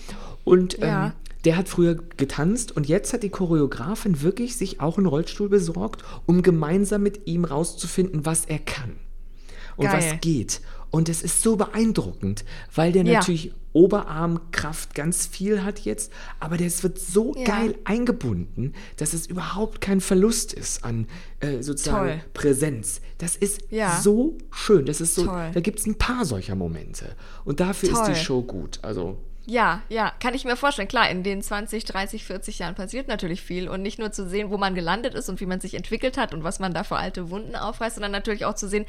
Und 0.44 0.78
ja. 0.78 1.06
ähm, 1.06 1.12
der 1.44 1.56
hat 1.56 1.68
früher 1.68 1.94
getanzt 2.16 2.76
und 2.76 2.88
jetzt 2.88 3.12
hat 3.12 3.22
die 3.22 3.30
Choreografin 3.30 4.22
wirklich 4.22 4.56
sich 4.56 4.80
auch 4.80 4.98
einen 4.98 5.06
Rollstuhl 5.06 5.48
besorgt, 5.48 6.04
um 6.26 6.42
gemeinsam 6.42 7.02
mit 7.02 7.26
ihm 7.26 7.44
rauszufinden, 7.44 8.26
was 8.26 8.44
er 8.44 8.58
kann 8.58 8.96
und 9.76 9.86
Geil. 9.86 10.12
was 10.12 10.20
geht. 10.20 10.60
Und 10.90 11.08
es 11.08 11.22
ist 11.22 11.42
so 11.42 11.56
beeindruckend, 11.56 12.44
weil 12.74 12.92
der 12.92 13.04
ja. 13.04 13.18
natürlich 13.18 13.52
Oberarmkraft 13.72 14.94
ganz 14.94 15.26
viel 15.26 15.62
hat 15.62 15.80
jetzt, 15.80 16.10
aber 16.40 16.56
das 16.56 16.82
wird 16.82 16.98
so 16.98 17.34
ja. 17.36 17.44
geil 17.44 17.74
eingebunden, 17.84 18.72
dass 18.96 19.12
es 19.12 19.26
überhaupt 19.26 19.80
kein 19.80 20.00
Verlust 20.00 20.52
ist 20.52 20.84
an 20.84 21.06
äh, 21.40 21.62
sozusagen 21.62 22.20
Toll. 22.20 22.20
Präsenz. 22.32 23.00
Das 23.18 23.36
ist 23.36 23.60
ja. 23.70 24.00
so 24.00 24.38
schön. 24.50 24.86
Das 24.86 25.00
ist 25.00 25.14
so, 25.14 25.26
Toll. 25.26 25.50
da 25.52 25.60
gibt 25.60 25.78
es 25.78 25.86
ein 25.86 25.96
paar 25.96 26.24
solcher 26.24 26.54
Momente. 26.54 27.14
Und 27.44 27.60
dafür 27.60 27.90
Toll. 27.90 28.02
ist 28.02 28.08
die 28.08 28.24
Show 28.24 28.42
gut. 28.42 28.78
Also 28.82 29.18
ja, 29.50 29.80
ja, 29.88 30.12
kann 30.20 30.34
ich 30.34 30.44
mir 30.44 30.56
vorstellen. 30.56 30.88
Klar, 30.88 31.08
in 31.08 31.22
den 31.22 31.40
20, 31.40 31.86
30, 31.86 32.22
40 32.22 32.58
Jahren 32.58 32.74
passiert 32.74 33.08
natürlich 33.08 33.40
viel 33.40 33.70
und 33.70 33.80
nicht 33.80 33.98
nur 33.98 34.12
zu 34.12 34.28
sehen, 34.28 34.50
wo 34.50 34.58
man 34.58 34.74
gelandet 34.74 35.14
ist 35.14 35.30
und 35.30 35.40
wie 35.40 35.46
man 35.46 35.58
sich 35.58 35.72
entwickelt 35.72 36.18
hat 36.18 36.34
und 36.34 36.44
was 36.44 36.58
man 36.58 36.74
da 36.74 36.84
für 36.84 36.96
alte 36.96 37.30
Wunden 37.30 37.56
aufreißt, 37.56 37.94
sondern 37.94 38.12
natürlich 38.12 38.44
auch 38.44 38.56
zu 38.56 38.68
sehen, 38.68 38.84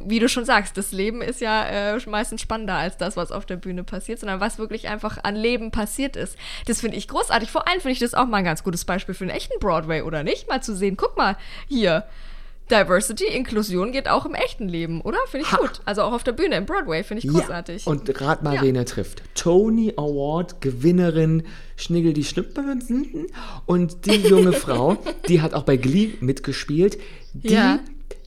wie 0.00 0.20
du 0.20 0.28
schon 0.28 0.44
sagst, 0.44 0.76
das 0.76 0.92
Leben 0.92 1.20
ist 1.20 1.40
ja 1.40 1.96
äh, 1.96 2.00
meistens 2.06 2.42
spannender 2.42 2.74
als 2.74 2.96
das, 2.96 3.16
was 3.16 3.32
auf 3.32 3.44
der 3.44 3.56
Bühne 3.56 3.82
passiert, 3.82 4.20
sondern 4.20 4.38
was 4.38 4.56
wirklich 4.56 4.86
einfach 4.86 5.18
an 5.24 5.34
Leben 5.34 5.72
passiert 5.72 6.14
ist. 6.14 6.38
Das 6.66 6.80
finde 6.80 6.96
ich 6.96 7.08
großartig. 7.08 7.50
Vor 7.50 7.66
allem 7.66 7.80
finde 7.80 7.94
ich 7.94 7.98
das 7.98 8.14
auch 8.14 8.26
mal 8.26 8.36
ein 8.36 8.44
ganz 8.44 8.62
gutes 8.62 8.84
Beispiel 8.84 9.16
für 9.16 9.24
einen 9.24 9.36
echten 9.36 9.58
Broadway, 9.58 10.02
oder 10.02 10.22
nicht? 10.22 10.48
Mal 10.48 10.62
zu 10.62 10.76
sehen, 10.76 10.96
guck 10.96 11.16
mal, 11.16 11.36
hier 11.66 12.06
Diversity, 12.70 13.24
Inklusion 13.24 13.92
geht 13.92 14.08
auch 14.08 14.24
im 14.24 14.34
echten 14.34 14.68
Leben, 14.68 15.00
oder? 15.02 15.18
Finde 15.26 15.46
ich 15.46 15.52
ha. 15.52 15.58
gut. 15.58 15.80
Also 15.84 16.02
auch 16.02 16.12
auf 16.12 16.24
der 16.24 16.32
Bühne, 16.32 16.56
im 16.56 16.66
Broadway, 16.66 17.02
finde 17.02 17.24
ich 17.24 17.30
großartig. 17.30 17.84
Ja. 17.84 17.92
Und 17.92 18.20
rat 18.20 18.42
mal, 18.42 18.54
ja. 18.54 18.62
wen 18.62 18.74
er 18.74 18.86
trifft. 18.86 19.22
Tony 19.34 19.92
Award 19.96 20.60
Gewinnerin 20.60 21.42
Schnigel 21.76 22.12
die 22.12 22.24
Schnippmünzen 22.24 23.26
und 23.66 24.06
die 24.06 24.12
junge 24.28 24.52
Frau, 24.52 24.96
die 25.28 25.42
hat 25.42 25.54
auch 25.54 25.64
bei 25.64 25.76
Glee 25.76 26.12
mitgespielt, 26.20 26.98
die 27.32 27.54
ja. 27.54 27.80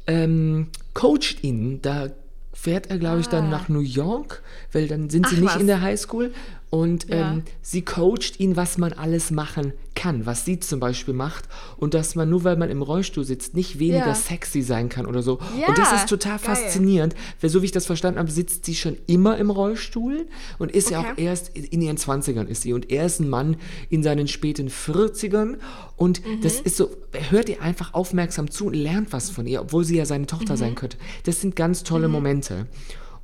ähm, 0.05 0.67
coacht 0.93 1.43
ihn. 1.43 1.81
Da 1.81 2.09
fährt 2.53 2.89
er, 2.89 2.97
glaube 2.97 3.21
ich, 3.21 3.27
dann 3.27 3.45
ah. 3.45 3.49
nach 3.49 3.69
New 3.69 3.79
York, 3.79 4.43
weil 4.71 4.87
dann 4.87 5.09
sind 5.09 5.25
Ach, 5.25 5.29
sie 5.29 5.41
nicht 5.41 5.53
was. 5.53 5.61
in 5.61 5.67
der 5.67 5.81
Highschool 5.81 6.33
und 6.69 7.07
ja. 7.09 7.31
ähm, 7.31 7.43
sie 7.61 7.83
coacht 7.83 8.39
ihn, 8.39 8.57
was 8.57 8.77
man 8.77 8.91
alles 8.91 9.31
machen 9.31 9.71
kann, 9.95 10.25
was 10.25 10.43
sie 10.43 10.59
zum 10.59 10.81
Beispiel 10.81 11.13
macht. 11.13 11.45
Und 11.77 11.93
dass 11.93 12.15
man 12.15 12.29
nur, 12.29 12.43
weil 12.43 12.57
man 12.57 12.69
im 12.69 12.81
Rollstuhl 12.81 13.23
sitzt, 13.23 13.55
nicht 13.55 13.79
weniger 13.79 14.07
ja. 14.07 14.15
sexy 14.15 14.61
sein 14.61 14.89
kann 14.89 15.05
oder 15.05 15.21
so. 15.21 15.39
Ja, 15.59 15.69
und 15.69 15.77
das 15.77 15.93
ist 15.93 16.09
total 16.09 16.37
geil. 16.37 16.55
faszinierend, 16.55 17.15
weil 17.39 17.49
so 17.49 17.61
wie 17.61 17.65
ich 17.65 17.71
das 17.71 17.85
verstanden 17.85 18.19
habe, 18.19 18.29
sitzt 18.29 18.65
sie 18.65 18.75
schon 18.75 18.97
immer 19.07 19.37
im 19.37 19.49
Rollstuhl 19.49 20.27
und 20.59 20.71
ist 20.71 20.87
okay. 20.87 20.93
ja 20.93 21.13
auch 21.13 21.17
erst 21.17 21.57
in 21.57 21.81
ihren 21.81 21.97
20ern 21.97 22.47
ist 22.47 22.63
sie. 22.63 22.73
Und 22.73 22.91
er 22.91 23.05
ist 23.05 23.21
ein 23.21 23.29
Mann 23.29 23.55
in 23.89 24.03
seinen 24.03 24.27
späten 24.27 24.67
40ern. 24.67 25.57
Und 25.95 26.25
mhm. 26.25 26.41
das 26.41 26.59
ist 26.59 26.75
so, 26.75 26.89
hört 27.29 27.47
ihr 27.47 27.61
einfach 27.61 27.93
aufmerksam 27.93 28.51
zu 28.51 28.67
und 28.67 28.73
lernt 28.73 29.13
was 29.13 29.29
von 29.29 29.47
ihr, 29.47 29.61
obwohl 29.61 29.85
sie 29.85 29.97
ja 29.97 30.05
seine 30.05 30.27
Tochter 30.27 30.53
mhm. 30.53 30.57
sein 30.57 30.75
könnte. 30.75 30.97
Das 31.23 31.39
sind 31.39 31.55
ganz 31.55 31.83
tolle 31.83 32.09
mhm. 32.09 32.13
Momente. 32.13 32.67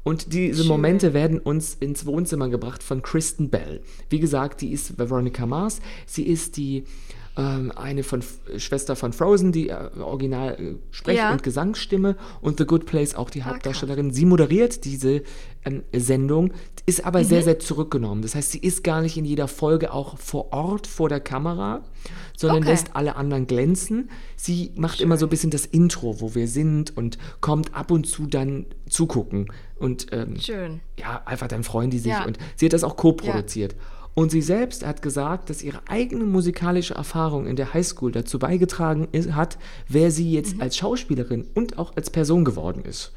Und 0.03 0.33
diese 0.33 0.63
Schön. 0.63 0.67
Momente 0.67 1.13
werden 1.13 1.39
uns 1.39 1.75
ins 1.75 2.05
Wohnzimmer 2.05 2.49
gebracht 2.49 2.83
von 2.83 3.01
Kristen 3.01 3.49
Bell. 3.49 3.81
Wie 4.09 4.19
gesagt, 4.19 4.61
die 4.61 4.71
ist 4.71 4.97
Veronica 4.97 5.45
Mars. 5.45 5.79
Sie 6.05 6.23
ist 6.23 6.57
die 6.57 6.83
eine 7.35 8.03
von 8.03 8.23
Schwester 8.57 8.95
von 8.95 9.11
Frozen, 9.11 9.51
die 9.51 9.69
äh, 9.69 9.89
Original 9.99 10.53
äh, 10.59 10.75
Sprech- 10.91 11.17
ja. 11.17 11.31
und 11.31 11.41
Gesangsstimme 11.41 12.15
und 12.41 12.59
The 12.59 12.65
Good 12.65 12.85
Place 12.85 13.15
auch 13.15 13.31
die 13.31 13.41
ah, 13.41 13.45
Hauptdarstellerin. 13.45 14.11
Sie 14.11 14.25
moderiert 14.25 14.85
diese 14.85 15.23
ähm, 15.65 15.81
Sendung, 15.93 16.53
ist 16.85 17.05
aber 17.05 17.19
mhm. 17.19 17.25
sehr, 17.25 17.41
sehr 17.41 17.57
zurückgenommen. 17.57 18.21
Das 18.21 18.35
heißt, 18.35 18.51
sie 18.51 18.59
ist 18.59 18.83
gar 18.83 19.01
nicht 19.01 19.17
in 19.17 19.25
jeder 19.25 19.47
Folge 19.47 19.93
auch 19.93 20.19
vor 20.19 20.53
Ort 20.53 20.85
vor 20.85 21.09
der 21.09 21.21
Kamera, 21.21 21.83
sondern 22.37 22.59
okay. 22.59 22.69
lässt 22.69 22.95
alle 22.95 23.15
anderen 23.15 23.47
glänzen. 23.47 24.09
Sie 24.35 24.71
macht 24.75 24.97
Schön. 24.97 25.05
immer 25.05 25.17
so 25.17 25.25
ein 25.25 25.29
bisschen 25.29 25.49
das 25.49 25.65
Intro, 25.65 26.21
wo 26.21 26.35
wir 26.35 26.47
sind 26.47 26.95
und 26.95 27.17
kommt 27.41 27.73
ab 27.73 27.89
und 27.89 28.05
zu 28.05 28.27
dann 28.27 28.67
zugucken. 28.87 29.51
Und 29.79 30.07
ähm, 30.11 30.39
Schön. 30.39 30.81
ja, 30.99 31.23
einfach 31.25 31.47
dann 31.47 31.63
freuen 31.63 31.89
die 31.89 31.99
sich. 31.99 32.11
Ja. 32.11 32.25
Und 32.25 32.37
sie 32.55 32.67
hat 32.67 32.73
das 32.73 32.83
auch 32.83 32.95
co-produziert. 32.95 33.73
Ja. 33.73 33.79
Und 34.15 34.29
sie 34.29 34.41
selbst 34.41 34.85
hat 34.85 35.01
gesagt, 35.01 35.49
dass 35.49 35.63
ihre 35.63 35.81
eigene 35.87 36.25
musikalische 36.25 36.93
Erfahrung 36.93 37.47
in 37.47 37.55
der 37.55 37.73
Highschool 37.73 38.11
dazu 38.11 38.37
beigetragen 38.37 39.07
ist, 39.11 39.33
hat, 39.33 39.57
wer 39.87 40.11
sie 40.11 40.31
jetzt 40.31 40.55
mhm. 40.55 40.61
als 40.61 40.77
Schauspielerin 40.77 41.47
und 41.55 41.79
auch 41.79 41.95
als 41.95 42.09
Person 42.09 42.45
geworden 42.45 42.83
ist. 42.85 43.11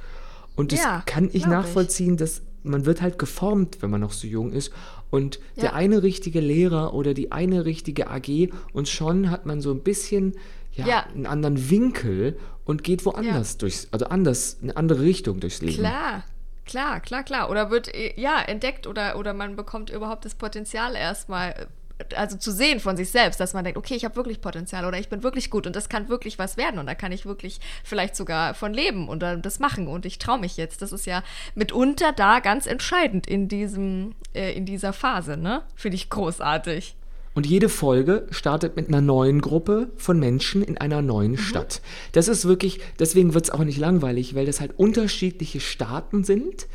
Und 0.55 0.73
das 0.73 0.81
ja, 0.81 1.03
kann 1.05 1.29
ich 1.33 1.47
nachvollziehen, 1.47 2.15
ich. 2.15 2.21
dass 2.21 2.43
man 2.63 2.87
wird 2.87 3.03
halt 3.03 3.19
geformt, 3.19 3.79
wenn 3.81 3.91
man 3.91 4.01
noch 4.01 4.13
so 4.13 4.27
jung 4.27 4.53
ist. 4.53 4.73
Und 5.11 5.39
ja. 5.55 5.63
der 5.63 5.75
eine 5.75 6.03
richtige 6.03 6.41
Lehrer 6.41 6.95
oder 6.95 7.15
die 7.15 7.31
eine 7.31 7.65
richtige 7.65 8.11
AG 8.11 8.51
und 8.73 8.89
schon 8.89 9.31
hat 9.31 9.47
man 9.47 9.61
so 9.61 9.71
ein 9.71 9.81
bisschen 9.81 10.35
ja, 10.73 10.87
ja. 10.87 11.07
einen 11.15 11.27
anderen 11.27 11.71
Winkel 11.71 12.39
und 12.65 12.83
geht 12.83 13.07
woanders 13.07 13.59
durchs, 13.59 13.89
also 13.93 14.07
anders, 14.07 14.59
eine 14.63 14.77
andere 14.77 15.03
Richtung 15.03 15.41
durchs 15.41 15.63
Leben. 15.63 15.79
Klar, 15.79 16.25
Klar, 16.67 17.01
klar, 17.01 17.23
klar. 17.23 17.49
Oder 17.49 17.71
wird 17.71 17.95
äh, 17.95 18.13
ja 18.21 18.41
entdeckt 18.41 18.87
oder, 18.87 19.17
oder 19.17 19.33
man 19.33 19.57
bekommt 19.57 19.89
überhaupt 19.89 20.25
das 20.25 20.35
Potenzial 20.35 20.97
erstmal, 20.97 21.69
äh, 21.99 22.15
also 22.17 22.37
zu 22.37 22.51
sehen 22.51 22.81
von 22.81 22.97
sich 22.97 23.11
selbst, 23.11 23.39
dass 23.39 23.55
man 23.55 23.65
denkt, 23.65 23.79
okay, 23.79 23.95
ich 23.95 24.05
habe 24.05 24.17
wirklich 24.17 24.41
Potenzial 24.41 24.85
oder 24.85 24.99
ich 24.99 25.09
bin 25.09 25.23
wirklich 25.23 25.49
gut 25.49 25.67
und 25.67 25.77
das 25.77 25.89
kann 25.89 26.09
wirklich 26.09 26.39
was 26.39 26.57
werden 26.57 26.81
und 26.81 26.87
da 26.87 26.95
kann 26.97 27.13
ich 27.13 27.25
wirklich 27.25 27.61
vielleicht 27.85 28.17
sogar 28.17 28.55
von 28.55 28.75
leben 28.75 29.09
und 29.09 29.21
das 29.21 29.61
machen 29.61 29.87
und 29.87 30.05
ich 30.05 30.19
traue 30.19 30.41
mich 30.41 30.57
jetzt. 30.57 30.83
Das 30.83 30.93
ist 30.93 31.07
ja 31.07 31.23
mitunter 31.55 32.13
da 32.13 32.41
ganz 32.41 32.67
entscheidend 32.67 33.29
in 33.29 33.47
diesem, 33.49 34.17
äh, 34.35 34.53
in 34.53 34.67
dieser 34.67 34.93
Phase, 34.93 35.37
ne? 35.37 35.63
Finde 35.77 35.95
ich 35.95 36.11
großartig. 36.11 36.97
Und 37.37 37.45
jede 37.45 37.69
Folge 37.69 38.27
startet 38.31 38.77
mit 38.77 38.89
einer 38.89 39.03
neuen 39.03 39.43
Gruppe 39.43 39.91
von 39.97 40.19
Menschen 40.19 40.63
in 40.63 40.79
einer 40.79 41.03
neuen 41.03 41.33
mhm. 41.33 41.37
Stadt. 41.37 41.83
Das 42.13 42.29
ist 42.29 42.47
wirklich, 42.47 42.81
deswegen 42.99 43.35
wird 43.35 43.45
es 43.45 43.51
auch 43.51 43.63
nicht 43.63 43.77
langweilig, 43.77 44.35
weil 44.35 44.47
das 44.47 44.59
halt 44.59 44.73
unterschiedliche 44.79 45.61
Staaten 45.61 46.25
sind 46.25 46.67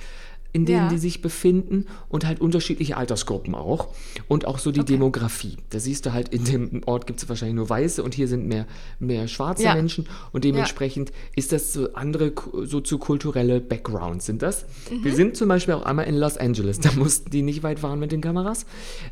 in 0.53 0.65
denen 0.65 0.84
ja. 0.84 0.89
die 0.89 0.98
sich 0.98 1.22
befinden 1.22 1.86
und 2.10 2.25
halt 2.25 2.41
unterschiedliche 2.41 2.98
Altersgruppen 2.98 3.55
auch 3.55 3.88
und 4.27 4.46
auch 4.46 4.60
so 4.60 4.72
die 4.72 4.81
okay. 4.81 4.93
Demografie. 4.93 5.58
Da 5.70 5.79
siehst 5.79 6.05
du 6.05 6.13
halt, 6.13 6.29
in 6.29 6.43
dem 6.43 6.81
Ort 6.86 7.08
gibt 7.08 7.22
es 7.22 7.29
wahrscheinlich 7.29 7.55
nur 7.55 7.70
Weiße 7.70 8.03
und 8.03 8.13
hier 8.13 8.27
sind 8.27 8.48
mehr, 8.48 8.67
mehr 9.00 9.27
schwarze 9.27 9.63
ja. 9.63 9.74
Menschen 9.74 10.08
und 10.31 10.43
dementsprechend 10.43 11.10
ja. 11.10 11.15
ist 11.36 11.51
das 11.51 11.74
so 11.74 11.93
andere 11.93 12.34
soziokulturelle 12.63 13.62
Backgrounds 13.62 14.25
sind 14.25 14.41
das. 14.41 14.65
Mhm. 14.89 15.03
Wir 15.03 15.15
sind 15.15 15.38
zum 15.38 15.48
Beispiel 15.48 15.75
auch 15.75 15.84
einmal 15.84 16.05
in 16.05 16.17
Los 16.17 16.38
Angeles, 16.38 16.79
da 16.79 16.91
mussten 16.93 17.29
die 17.29 17.43
nicht 17.43 17.63
weit 17.63 17.79
fahren 17.79 18.00
mit 18.00 18.12
den 18.12 18.22
Kameras. 18.22 18.65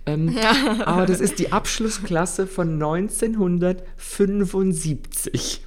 Ähm, 0.06 0.36
aber 0.86 1.06
das 1.06 1.22
ist 1.22 1.40
die 1.40 1.52
Abschlussklasse 1.52 2.48
von 2.48 2.74
1975. 2.74 5.62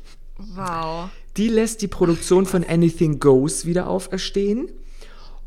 Wow. 0.55 1.11
Die 1.37 1.49
lässt 1.49 1.83
die 1.83 1.89
Produktion 1.89 2.47
von 2.47 2.65
Anything 2.65 3.21
Goes 3.21 3.65
wieder 3.65 3.89
auferstehen. 3.89 4.69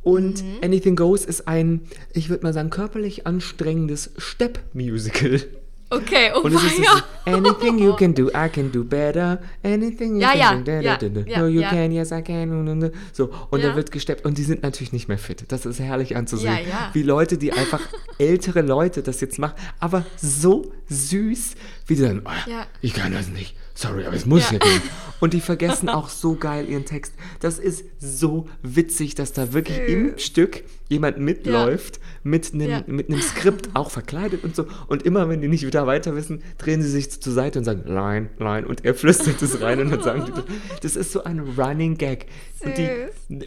Und 0.05 0.43
mhm. 0.43 0.57
Anything 0.61 0.95
Goes 0.95 1.25
ist 1.25 1.47
ein, 1.47 1.81
ich 2.13 2.29
würde 2.29 2.43
mal 2.43 2.53
sagen, 2.53 2.69
körperlich 2.69 3.25
anstrengendes 3.25 4.11
Step-Musical. 4.19 5.41
Okay, 5.89 6.31
oh 6.35 6.41
Und 6.41 6.53
es 6.53 6.63
ist 6.63 6.77
so, 6.77 6.83
anything 7.25 7.79
you 7.79 7.95
can 7.95 8.13
do, 8.13 8.27
I 8.29 8.47
can 8.47 8.71
do 8.71 8.83
better. 8.83 9.39
Anything 9.63 10.15
you 10.15 10.21
ja, 10.21 10.33
can 10.33 10.39
ja, 10.39 10.53
do, 10.53 10.63
da, 10.63 10.79
ja, 10.79 10.97
da, 10.97 11.09
da. 11.09 11.21
ja, 11.21 11.39
no 11.39 11.47
you 11.47 11.63
can, 11.63 11.91
yes 11.91 12.11
I 12.11 12.21
can. 12.21 12.91
So, 13.13 13.31
und 13.49 13.61
ja. 13.61 13.69
da 13.69 13.75
wird 13.75 13.91
gesteppt 13.91 14.25
und 14.25 14.37
die 14.37 14.43
sind 14.43 14.61
natürlich 14.61 14.93
nicht 14.93 15.07
mehr 15.07 15.17
fit. 15.17 15.43
Das 15.47 15.65
ist 15.65 15.79
herrlich 15.79 16.15
anzusehen. 16.15 16.55
Wie 16.93 17.01
Leute, 17.01 17.39
die 17.39 17.51
einfach 17.51 17.81
ältere 18.19 18.61
Leute 18.61 19.01
das 19.01 19.21
jetzt 19.21 19.39
machen, 19.39 19.55
aber 19.79 20.05
so 20.17 20.71
süß, 20.87 21.55
wie 21.87 21.95
die 21.95 22.01
dann, 22.03 22.21
oh, 22.25 22.51
ich 22.81 22.93
kann 22.93 23.11
das 23.11 23.29
nicht 23.29 23.55
sorry, 23.75 24.05
aber 24.05 24.15
es 24.15 24.25
muss 24.25 24.49
Ja. 24.49 24.53
ja 24.53 24.59
gehen. 24.59 24.81
Und 25.21 25.33
die 25.33 25.39
vergessen 25.39 25.87
auch 25.87 26.09
so 26.09 26.35
geil 26.35 26.67
ihren 26.69 26.83
Text. 26.85 27.13
Das 27.39 27.57
ist 27.57 27.85
so 27.99 28.47
witzig, 28.61 29.15
dass 29.15 29.31
da 29.31 29.53
wirklich 29.53 29.79
im 29.87 30.17
Stück 30.17 30.63
jemand 30.89 31.19
mitläuft 31.19 32.01
mit 32.23 32.53
einem 32.53 32.69
Ja. 32.69 32.83
mit 32.85 33.09
einem 33.09 33.21
Skript 33.21 33.69
auch 33.75 33.91
verkleidet 33.91 34.43
und 34.43 34.55
so. 34.57 34.65
Und 34.87 35.03
immer, 35.03 35.29
wenn 35.29 35.41
die 35.41 35.47
nicht 35.47 35.65
wieder 35.65 35.87
weiter 35.87 36.15
wissen, 36.17 36.43
drehen 36.57 36.81
sie 36.81 36.89
sich 36.89 37.09
zur 37.21 37.31
Seite 37.31 37.59
und 37.59 37.65
sagen, 37.65 37.83
Line, 37.85 38.29
Line. 38.39 38.67
Und 38.67 38.83
er 38.83 38.93
flüstert 38.93 39.41
es 39.41 39.61
rein 39.61 39.79
und 39.79 39.89
dann 39.89 40.03
sagen 40.03 40.25
die, 40.27 40.31
das. 40.71 40.81
das 40.81 40.95
ist 40.97 41.11
so 41.13 41.23
ein 41.23 41.39
Running 41.39 41.97
Gag. 41.97 42.25
Und 42.59 42.77
die, 42.77 42.89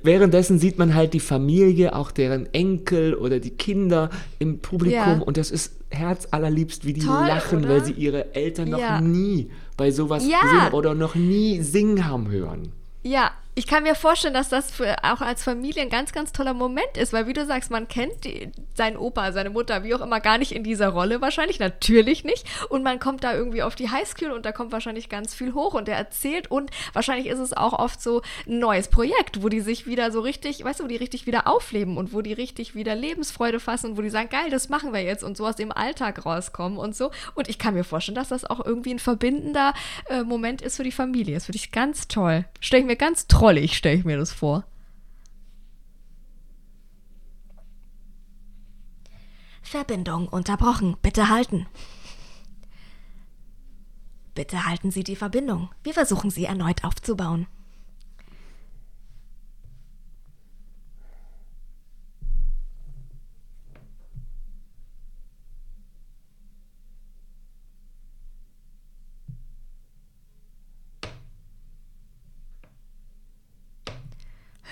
währenddessen 0.03 0.59
sieht 0.59 0.79
man 0.79 0.95
halt 0.95 1.13
die 1.13 1.21
Familie, 1.21 1.95
auch 1.95 2.11
deren 2.11 2.53
Enkel 2.55 3.15
oder 3.15 3.41
die 3.41 3.51
Kinder 3.51 4.09
im 4.39 4.61
Publikum. 4.61 4.95
Ja. 4.99 5.19
Und 5.19 5.37
das 5.37 5.51
ist 5.51 5.75
herzallerliebst, 5.91 6.85
wie 6.87 6.95
die 6.95 7.01
Toll, 7.05 7.27
lachen, 7.27 7.59
oder? 7.61 7.69
weil 7.69 7.85
sie 7.85 7.93
ihre 7.93 8.35
Eltern 8.35 8.71
noch 8.71 8.79
Ja. 8.81 9.01
nie 9.01 9.51
bei 9.79 9.91
sowas 9.91 10.27
Ja. 10.29 10.43
gesehen 10.43 10.73
oder 10.73 10.95
noch 10.95 11.15
nie 11.15 11.63
singen 11.63 12.07
haben 12.07 12.29
hören. 12.29 12.73
Ja, 13.03 13.31
ich 13.59 13.67
kann 13.67 13.83
mir 13.83 13.97
vorstellen, 13.97 14.35
dass 14.35 14.49
das 14.49 14.71
für 14.71 15.03
auch 15.03 15.21
als 15.21 15.43
Familie 15.43 15.83
ein 15.83 15.91
ganz, 15.91 16.13
ganz 16.13 16.31
toller 16.31 16.55
Moment 16.55 16.97
ist, 16.97 17.13
weil 17.13 17.27
wie 17.27 17.33
du 17.33 17.45
sagst, 17.45 17.73
man 17.73 17.89
kennt 17.89 18.25
die, 18.25 18.53
seinen 18.77 18.97
Opa, 18.97 19.33
seine 19.33 19.51
Mutter, 19.51 19.83
wie 19.83 19.97
auch 19.97 20.01
immer, 20.01 20.21
gar 20.21 20.39
nicht 20.39 20.53
in 20.53 20.63
dieser 20.63 20.91
Rolle 20.91 21.21
wahrscheinlich, 21.21 21.59
natürlich 21.59 22.23
nicht. 22.23 22.47
Und 22.69 22.85
man 22.85 23.01
kommt 23.01 23.25
da 23.25 23.35
irgendwie 23.35 23.65
auf 23.65 23.75
die 23.75 23.91
Highschool 23.91 24.31
und 24.31 24.47
da 24.47 24.53
kommt 24.53 24.71
wahrscheinlich 24.71 25.09
ganz 25.09 25.35
viel 25.35 25.55
hoch 25.55 25.75
und 25.75 25.89
der 25.89 25.97
erzählt 25.97 26.49
und 26.49 26.71
wahrscheinlich 26.93 27.27
ist 27.27 27.41
es 27.41 27.53
auch 27.53 27.73
oft 27.73 28.01
so 28.01 28.23
ein 28.47 28.61
neues 28.61 28.87
Projekt, 28.87 29.43
wo 29.43 29.49
die 29.49 29.61
sich 29.61 29.89
wieder 29.89 30.13
so 30.13 30.21
richtig, 30.21 30.63
weißt 30.63 30.79
du, 30.79 30.85
wo 30.85 30.89
die 30.89 30.95
richtig 30.95 31.27
wieder 31.27 31.49
aufleben 31.49 31.97
und 31.97 32.13
wo 32.13 32.23
die 32.23 32.35
richtig 32.35 32.77
wieder 32.77 32.95
Lebensfreude 32.95 33.59
fassen 33.59 33.91
und 33.91 33.97
wo 33.97 34.03
die 34.03 34.11
sagen, 34.11 34.29
geil, 34.29 34.51
das 34.51 34.69
machen 34.69 34.93
wir 34.93 35.03
jetzt 35.03 35.25
und 35.25 35.37
so 35.37 35.45
aus 35.45 35.57
dem 35.57 35.73
Alltag 35.73 36.25
rauskommen 36.25 36.79
und 36.79 36.95
so. 36.95 37.11
Und 37.35 37.49
ich 37.49 37.59
kann 37.59 37.75
mir 37.75 37.83
vorstellen, 37.83 38.15
dass 38.15 38.29
das 38.29 38.45
auch 38.45 38.65
irgendwie 38.65 38.95
ein 38.95 39.01
verbindender 39.01 39.75
äh, 40.09 40.23
Moment 40.23 40.63
ist 40.63 40.77
für 40.77 40.85
die 40.85 40.93
Familie. 40.93 41.35
Das 41.35 41.47
finde 41.47 41.57
ich 41.57 41.73
ganz 41.73 42.07
toll. 42.07 42.45
Stelle 42.61 42.83
ich 42.83 42.87
mir 42.87 42.95
ganz 42.95 43.27
trollig, 43.49 43.77
stelle 43.77 43.97
ich 43.97 44.05
mir 44.05 44.19
das 44.19 44.31
vor. 44.31 44.65
Verbindung 49.63 50.29
unterbrochen. 50.29 50.97
Bitte 51.01 51.31
halten. 51.31 51.67
Bitte 54.35 54.67
halten 54.67 54.91
Sie 54.91 55.03
die 55.03 55.17
Verbindung. 55.17 55.71
Wir 55.83 55.95
versuchen 55.95 56.31
sie 56.31 56.45
erneut 56.45 56.85
aufzubauen. 56.85 57.47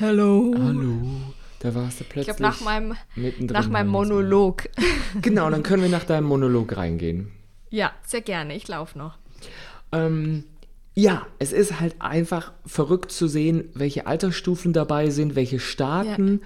Hallo. 0.01 0.55
Hallo. 0.59 0.93
Da 1.61 1.75
warst 1.75 2.01
du 2.01 2.05
Ich 2.05 2.11
plötzlich 2.11 2.37
glaube, 2.37 2.43
nach 2.43 2.61
meinem, 2.61 2.95
nach 3.41 3.69
meinem. 3.69 3.89
Monolog. 3.89 4.69
Genau, 5.23 5.49
dann 5.49 5.63
können 5.63 5.83
wir 5.83 5.89
nach 5.89 6.05
deinem 6.05 6.27
Monolog 6.27 6.77
reingehen. 6.77 7.33
ja, 7.71 7.93
sehr 8.05 8.21
gerne. 8.21 8.55
Ich 8.55 8.69
laufe 8.69 8.99
noch. 8.99 9.17
Ähm, 9.93 10.45
ja, 10.95 11.27
es 11.39 11.53
ist 11.53 11.81
halt 11.81 11.97
einfach 12.01 12.53
verrückt 12.67 13.11
zu 13.11 13.27
sehen, 13.29 13.71
welche 13.75 14.07
Altersstufen 14.07 14.73
dabei 14.73 15.11
sind, 15.11 15.35
welche 15.35 15.59
Staaten 15.59 16.43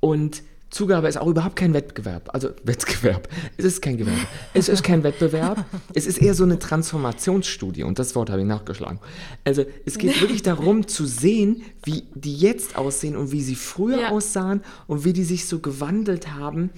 und 0.00 0.42
Zugabe 0.74 1.06
ist 1.08 1.16
auch 1.18 1.28
überhaupt 1.28 1.54
kein 1.56 1.72
Wettbewerb. 1.72 2.30
Also 2.34 2.48
Wettbewerb. 2.64 3.28
Es 3.56 3.64
ist 3.64 3.80
kein 3.80 3.96
Gewerbe. 3.96 4.18
Es 4.54 4.68
ist 4.68 4.82
kein 4.82 5.04
Wettbewerb. 5.04 5.64
Es 5.94 6.04
ist 6.06 6.18
eher 6.18 6.34
so 6.34 6.42
eine 6.42 6.58
Transformationsstudie 6.58 7.84
und 7.84 7.98
das 8.00 8.14
Wort 8.16 8.28
habe 8.30 8.40
ich 8.40 8.46
nachgeschlagen. 8.46 8.98
Also 9.44 9.64
es 9.86 9.98
geht 9.98 10.20
wirklich 10.20 10.42
darum 10.42 10.88
zu 10.88 11.06
sehen, 11.06 11.62
wie 11.84 12.04
die 12.14 12.34
jetzt 12.36 12.76
aussehen 12.76 13.16
und 13.16 13.30
wie 13.30 13.42
sie 13.42 13.54
früher 13.54 14.00
Ja. 14.00 14.08
aussahen 14.10 14.62
und 14.88 15.04
wie 15.04 15.12
die 15.12 15.22
sich 15.24 15.46
so 15.46 15.60
gewandelt 15.60 16.32
haben. 16.34 16.70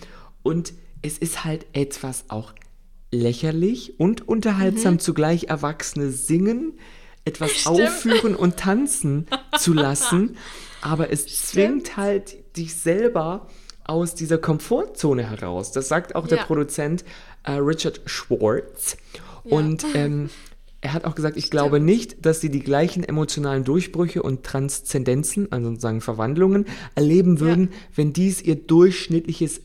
Und 0.42 0.74
es 1.00 1.16
ist 1.16 1.44
halt 1.44 1.64
etwas 1.72 2.24
auch 2.28 2.52
lächerlich 3.10 3.98
und 3.98 4.28
unterhaltsam 4.28 4.94
Mhm. 4.94 4.98
zugleich 4.98 5.44
Erwachsene 5.44 6.10
singen, 6.10 6.74
etwas 7.24 7.52
Stimmt. 7.52 7.80
aufführen 7.80 8.34
und 8.36 8.56
tanzen 8.58 9.26
zu 9.58 9.72
lassen, 9.72 10.36
aber 10.82 11.10
es 11.10 11.26
zwingt 11.48 11.96
halt 11.96 12.36
dich 12.56 12.74
selber 12.74 13.48
aus 13.88 14.14
dieser 14.14 14.38
Komfortzone 14.38 15.28
heraus. 15.28 15.72
Das 15.72 15.88
sagt 15.88 16.14
auch 16.14 16.26
der 16.26 16.38
Ja. 16.38 16.44
Produzent 16.44 17.04
äh, 17.44 17.52
Richard 17.52 18.00
Schwartz. 18.06 18.96
Ja. 19.44 19.56
Und 19.58 19.84
ähm, 19.94 20.30
er 20.80 20.92
hat 20.92 21.04
auch 21.04 21.14
gesagt, 21.14 21.36
ich 21.36 21.50
glaube 21.50 21.80
nicht, 21.80 22.24
dass 22.26 22.40
sie 22.40 22.50
die 22.50 22.60
gleichen 22.60 23.02
emotionalen 23.02 23.64
Durchbrüche 23.64 24.22
und 24.22 24.44
Transzendenzen, 24.44 25.50
also 25.52 25.70
sozusagen 25.70 26.00
Verwandlungen, 26.00 26.66
erleben 26.94 27.40
würden, 27.40 27.70
wenn 27.94 28.12
dies 28.12 28.42
ihr 28.42 28.56
durchschnittliches 28.56 29.62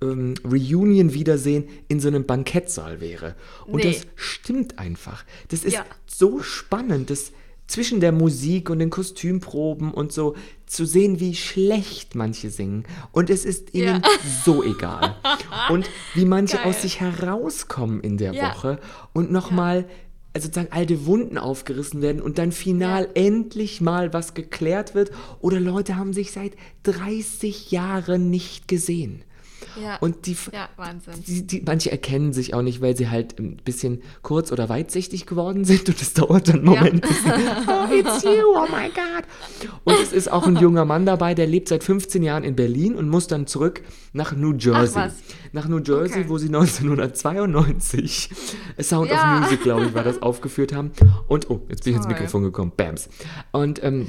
ähm, 0.00 0.34
Reunion-Wiedersehen 0.44 1.68
in 1.88 2.00
so 2.00 2.08
einem 2.08 2.24
Bankettsaal 2.24 3.00
wäre. 3.00 3.34
Und 3.66 3.84
Nee. 3.84 3.92
das 3.92 4.06
stimmt 4.16 4.78
einfach. 4.78 5.24
Das 5.48 5.64
ist 5.64 5.74
Ja. 5.74 5.84
so 6.06 6.40
spannend, 6.42 7.10
das 7.10 7.32
zwischen 7.68 8.00
der 8.00 8.10
Musik 8.12 8.70
und 8.70 8.80
den 8.80 8.90
Kostümproben 8.90 9.92
und 9.92 10.10
so 10.12 10.34
zu 10.66 10.84
sehen, 10.84 11.20
wie 11.20 11.34
schlecht 11.36 12.14
manche 12.16 12.50
singen. 12.50 12.84
Und 13.12 13.30
es 13.30 13.44
ist 13.44 13.74
ihnen 13.74 14.02
Ja. 14.02 14.10
so 14.44 14.64
egal. 14.64 15.14
Und 15.70 15.88
wie 16.14 16.24
manche 16.24 16.56
Geil. 16.56 16.66
aus 16.66 16.82
sich 16.82 16.98
herauskommen 17.00 18.00
in 18.00 18.16
der 18.16 18.32
Ja. 18.32 18.50
Woche 18.50 18.78
und 19.12 19.30
nochmal 19.30 19.86
also 20.34 20.46
sozusagen 20.48 20.72
alte 20.72 21.06
Wunden 21.06 21.36
aufgerissen 21.38 22.00
werden 22.02 22.20
und 22.22 22.38
dann 22.38 22.52
final 22.52 23.08
endlich 23.14 23.80
mal 23.80 24.12
was 24.12 24.34
geklärt 24.34 24.94
wird 24.94 25.10
oder 25.40 25.58
Leute 25.58 25.96
haben 25.96 26.12
sich 26.12 26.32
seit 26.32 26.52
30 26.84 27.70
Jahren 27.70 28.30
nicht 28.30 28.68
gesehen. 28.68 29.22
Ja. 29.82 29.96
Und 29.96 30.26
die, 30.26 30.36
ja, 30.52 30.68
Wahnsinn. 30.76 31.14
die, 31.26 31.46
die, 31.46 31.62
manche 31.66 31.90
erkennen 31.90 32.32
sich 32.32 32.54
auch 32.54 32.62
nicht, 32.62 32.80
weil 32.80 32.96
sie 32.96 33.08
halt 33.10 33.38
ein 33.38 33.56
bisschen 33.64 34.02
kurz- 34.22 34.52
oder 34.52 34.68
weitsichtig 34.68 35.26
geworden 35.26 35.64
sind 35.64 35.88
und 35.88 36.00
es 36.00 36.12
dauert 36.14 36.48
dann 36.48 36.56
einen 36.56 36.64
Moment. 36.64 37.00
bis 37.02 37.22
sie, 37.22 37.30
oh, 37.30 37.92
it's 37.94 38.22
you, 38.24 38.30
oh 38.54 38.66
my 38.70 38.88
God. 38.88 39.24
Und 39.84 39.96
es 40.02 40.12
ist 40.12 40.30
auch 40.30 40.46
ein 40.46 40.56
junger 40.60 40.84
Mann 40.84 41.06
dabei, 41.06 41.34
der 41.34 41.46
lebt 41.46 41.68
seit 41.68 41.82
15 41.84 42.22
Jahren 42.22 42.44
in 42.44 42.56
Berlin 42.56 42.94
und 42.94 43.08
muss 43.08 43.26
dann 43.26 43.46
zurück 43.46 43.82
nach 44.12 44.32
New 44.34 44.54
Jersey. 44.54 44.94
was. 44.96 45.14
Nach 45.52 45.66
New 45.68 45.78
Jersey, 45.78 46.20
Okay. 46.20 46.28
wo 46.28 46.38
sie 46.38 46.46
1992 47.28 48.30
A 48.78 48.82
Sound 48.82 49.10
Ja. 49.10 49.34
of 49.36 49.40
Music, 49.42 49.62
glaube 49.62 49.86
ich, 49.86 49.94
war 49.94 50.04
das, 50.04 50.22
aufgeführt 50.22 50.74
haben. 50.74 50.90
Und, 51.26 51.50
oh, 51.50 51.62
jetzt 51.68 51.84
bin 51.84 51.92
ich 51.94 51.98
ins. 51.98 52.06
Mikrofon 52.08 52.42
gekommen, 52.42 52.72
Bams. 52.76 53.08
Und 53.52 53.82
ähm, 53.82 54.06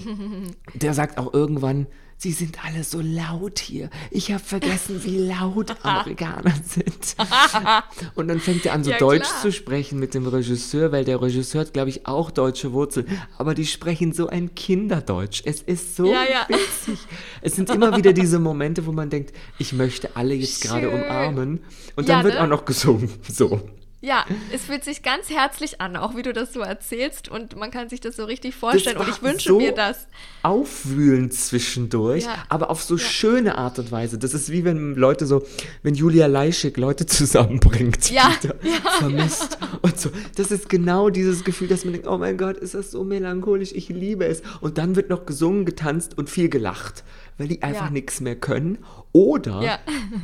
der 0.73 0.93
sagt 0.93 1.17
auch 1.17 1.33
irgendwann, 1.33 1.87
Sie 2.21 2.33
sind 2.33 2.57
alle 2.65 2.83
so 2.83 2.99
laut 2.99 3.59
hier. 3.59 3.89
Ich 4.11 4.29
habe 4.33 4.43
vergessen, 4.43 5.01
wie 5.05 5.19
laut 5.19 5.73
Amerikaner 5.85 6.53
sind. 6.67 7.15
Und 8.15 8.27
dann 8.27 8.41
fängt 8.41 8.65
er 8.65 8.73
an, 8.73 8.83
so 8.83 8.91
Ja, 8.91 8.97
Deutsch 8.97 9.23
klar. 9.29 9.41
zu 9.41 9.53
sprechen 9.53 9.99
mit 9.99 10.13
dem 10.13 10.27
Regisseur, 10.27 10.91
weil 10.91 11.05
der 11.05 11.21
Regisseur 11.21 11.61
hat, 11.61 11.71
glaube 11.71 11.87
ich, 11.89 12.07
auch 12.07 12.29
deutsche 12.29 12.73
Wurzeln. 12.73 13.07
Aber 13.37 13.53
die 13.55 13.65
sprechen 13.65 14.11
so 14.11 14.27
ein 14.27 14.53
Kinderdeutsch. 14.53 15.43
Es 15.45 15.61
ist 15.61 15.95
so 15.95 16.07
Ja, 16.11 16.23
ja. 16.29 16.45
witzig. 16.49 16.99
Es 17.41 17.55
sind 17.55 17.69
immer 17.69 17.95
wieder 17.95 18.11
diese 18.11 18.37
Momente, 18.39 18.85
wo 18.85 18.91
man 18.91 19.09
denkt, 19.09 19.33
ich 19.57 19.71
möchte 19.71 20.17
alle 20.17 20.33
jetzt 20.33 20.59
gerade 20.61 20.89
umarmen. 20.89 21.61
Und 21.95 22.09
dann 22.09 22.25
wird 22.25 22.33
ne? 22.33 22.43
auch 22.43 22.47
noch 22.47 22.65
gesungen. 22.65 23.09
So. 23.31 23.61
Ja, 24.01 24.25
es 24.53 24.63
fühlt 24.63 24.85
sich 24.85 25.03
ganz 25.03 25.29
herzlich 25.29 25.81
an, 25.81 25.97
auch 25.97 26.15
wie 26.15 26.21
du 26.21 26.31
das 26.31 26.53
so 26.53 26.61
erzählst 26.61 27.27
und 27.27 27.57
man 27.57 27.69
kann 27.69 27.89
sich 27.89 27.99
das 27.99 28.15
so 28.15 28.23
richtig 28.23 28.55
vorstellen 28.55 28.95
und 28.95 29.09
ich 29.09 29.21
wünsche 29.21 29.49
so 29.49 29.57
mir 29.57 29.73
das. 29.73 30.07
Aufwühlen 30.41 31.31
zwischendurch, 31.31 32.23
Ja. 32.23 32.45
aber 32.47 32.69
auf 32.69 32.81
so 32.81 32.97
schöne 32.97 33.57
Art 33.57 33.77
und 33.77 33.91
Weise. 33.91 34.17
Das 34.17 34.33
ist 34.33 34.51
wie 34.51 34.63
wenn 34.63 34.95
Leute 34.95 35.25
so, 35.25 35.45
wenn 35.83 35.95
Julia 35.95 36.27
Leischig 36.27 36.77
Leute 36.77 37.05
zusammenbringt, 37.07 38.09
Ja, 38.09 38.31
ja, 38.41 38.53
vermisst 38.99 39.57
und 39.81 39.99
so. 39.99 40.09
Das 40.37 40.51
ist 40.51 40.69
genau 40.69 41.09
dieses 41.09 41.43
Gefühl, 41.43 41.67
dass 41.67 41.83
man 41.83 41.91
denkt, 41.93 42.07
oh 42.07 42.17
mein 42.17 42.37
Gott, 42.37 42.55
ist 42.55 42.75
das 42.75 42.91
so 42.91 43.03
melancholisch, 43.03 43.73
ich 43.73 43.89
liebe 43.89 44.25
es. 44.25 44.41
Und 44.61 44.77
dann 44.77 44.95
wird 44.95 45.09
noch 45.09 45.25
gesungen, 45.25 45.65
getanzt 45.65 46.17
und 46.17 46.29
viel 46.29 46.47
gelacht, 46.47 47.03
weil 47.39 47.47
die 47.47 47.63
einfach 47.63 47.85
Ja. 47.85 47.89
nichts 47.91 48.21
mehr 48.21 48.35
können. 48.35 48.77
Oder 49.11 49.63
Ja. 49.63 49.79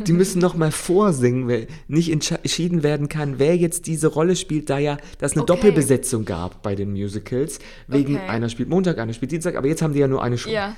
die 0.05 0.13
müssen 0.13 0.39
noch 0.39 0.55
mal 0.55 0.69
vorsingen, 0.71 1.47
weil 1.47 1.65
nicht 1.87 2.11
entschieden 2.11 2.83
werden 2.83 3.09
kann, 3.09 3.39
wer 3.39 3.57
jetzt 3.57 3.87
diese 3.87 4.05
Rolle 4.07 4.35
spielt, 4.35 4.69
da 4.69 4.77
ja 4.77 4.97
das 5.17 5.31
eine 5.31 5.41
Okay. 5.41 5.53
Doppelbesetzung 5.55 6.25
gab 6.25 6.61
bei 6.61 6.75
den 6.75 6.91
Musicals. 6.91 7.57
Wegen 7.87 8.17
Okay. 8.17 8.27
einer 8.27 8.49
spielt 8.49 8.69
Montag, 8.69 8.99
einer 8.99 9.13
spielt 9.13 9.31
Dienstag, 9.31 9.55
aber 9.55 9.67
jetzt 9.67 9.81
haben 9.81 9.93
die 9.93 9.99
ja 9.99 10.07
nur 10.07 10.21
eine 10.21 10.37
Show. 10.37 10.51
Ja. 10.51 10.75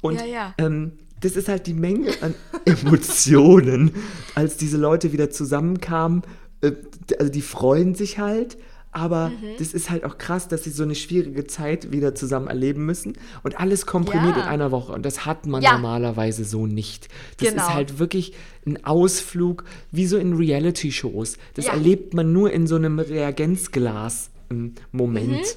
Und 0.00 0.24
ja. 0.26 0.54
Ähm, 0.56 0.92
das 1.20 1.36
ist 1.36 1.48
halt 1.48 1.66
die 1.66 1.74
Menge 1.74 2.08
an 2.22 2.34
Emotionen, 2.64 3.92
als 4.34 4.56
diese 4.56 4.76
Leute 4.76 5.12
wieder 5.12 5.30
zusammenkamen. 5.30 6.22
Äh, 6.62 6.72
also 7.18 7.30
die 7.30 7.42
freuen 7.42 7.94
sich 7.94 8.18
halt, 8.18 8.56
aber 8.92 9.30
Mhm. 9.30 9.56
das 9.58 9.72
ist 9.74 9.90
halt 9.90 10.04
auch 10.04 10.16
krass, 10.18 10.46
dass 10.48 10.62
sie 10.64 10.70
so 10.70 10.82
eine 10.84 10.94
schwierige 10.94 11.46
Zeit 11.46 11.90
wieder 11.92 12.14
zusammen 12.14 12.46
erleben 12.48 12.84
müssen 12.86 13.14
und 13.42 13.58
alles 13.58 13.86
komprimiert 13.86 14.36
Ja. 14.36 14.42
in 14.42 14.48
einer 14.48 14.70
Woche. 14.70 14.92
Und 14.92 15.04
das 15.06 15.24
hat 15.26 15.46
man 15.46 15.62
Ja. 15.62 15.72
normalerweise 15.72 16.44
so 16.44 16.66
nicht. 16.66 17.08
Das 17.38 17.48
Genau. 17.50 17.62
ist 17.62 17.74
halt 17.74 17.98
wirklich 17.98 18.34
ein 18.66 18.84
Ausflug, 18.84 19.64
wie 19.90 20.06
so 20.06 20.16
in 20.18 20.34
Reality-Shows. 20.34 21.36
Das 21.54 21.66
Ja. 21.66 21.72
erlebt 21.72 22.12
man 22.14 22.32
nur 22.32 22.52
in 22.52 22.66
so 22.66 22.76
einem 22.76 22.98
Reagenzglas-Moment. 22.98 25.56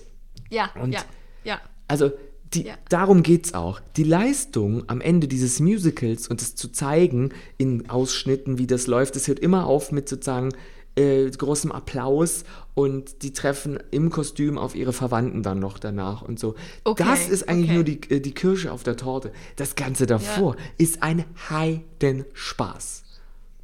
Ja, 0.50 0.69
Und 0.82 0.91
ja, 0.93 1.02
ja. 1.43 1.60
Also 1.88 2.12
die, 2.54 2.63
Ja. 2.67 2.76
darum 2.89 3.24
geht's 3.24 3.54
auch. 3.54 3.80
Die 3.98 4.04
Leistung 4.04 4.84
am 4.88 5.02
Ende 5.02 5.28
dieses 5.28 5.60
Musicals 5.60 6.28
und 6.28 6.41
es 6.41 6.56
zu 6.56 6.69
zeigen 6.71 7.32
in 7.58 7.89
Ausschnitten, 7.89 8.58
wie 8.58 8.67
das 8.67 8.88
läuft, 8.88 9.15
es 9.15 9.28
hört 9.28 9.39
immer 9.39 9.65
auf 9.65 9.91
mit 9.91 10.08
sozusagen 10.08 10.50
äh, 10.95 11.29
großem 11.29 11.71
Applaus 11.71 12.43
und 12.73 13.21
die 13.23 13.34
treffen 13.34 13.79
im 13.91 14.10
Kostüm 14.10 14.58
auf 14.58 14.75
ihre 14.75 14.93
Verwandten 14.93 15.43
dann 15.43 15.60
noch 15.60 15.79
danach 15.79 16.21
und 16.21 16.39
so. 16.39 16.55
Okay, 16.84 17.03
das 17.05 17.29
ist 17.29 17.47
eigentlich 17.47 17.69
okay. 17.69 17.75
nur 17.75 17.84
die, 17.84 18.01
äh, 18.10 18.19
die 18.19 18.34
Kirsche 18.34 18.71
auf 18.71 18.84
der 18.84 18.97
Torte. 18.97 19.31
Das 19.55 19.75
Ganze 19.75 20.05
davor 20.05 20.55
ist 20.77 21.01
ein 21.03 21.25
Heidenspaß. 21.49 23.05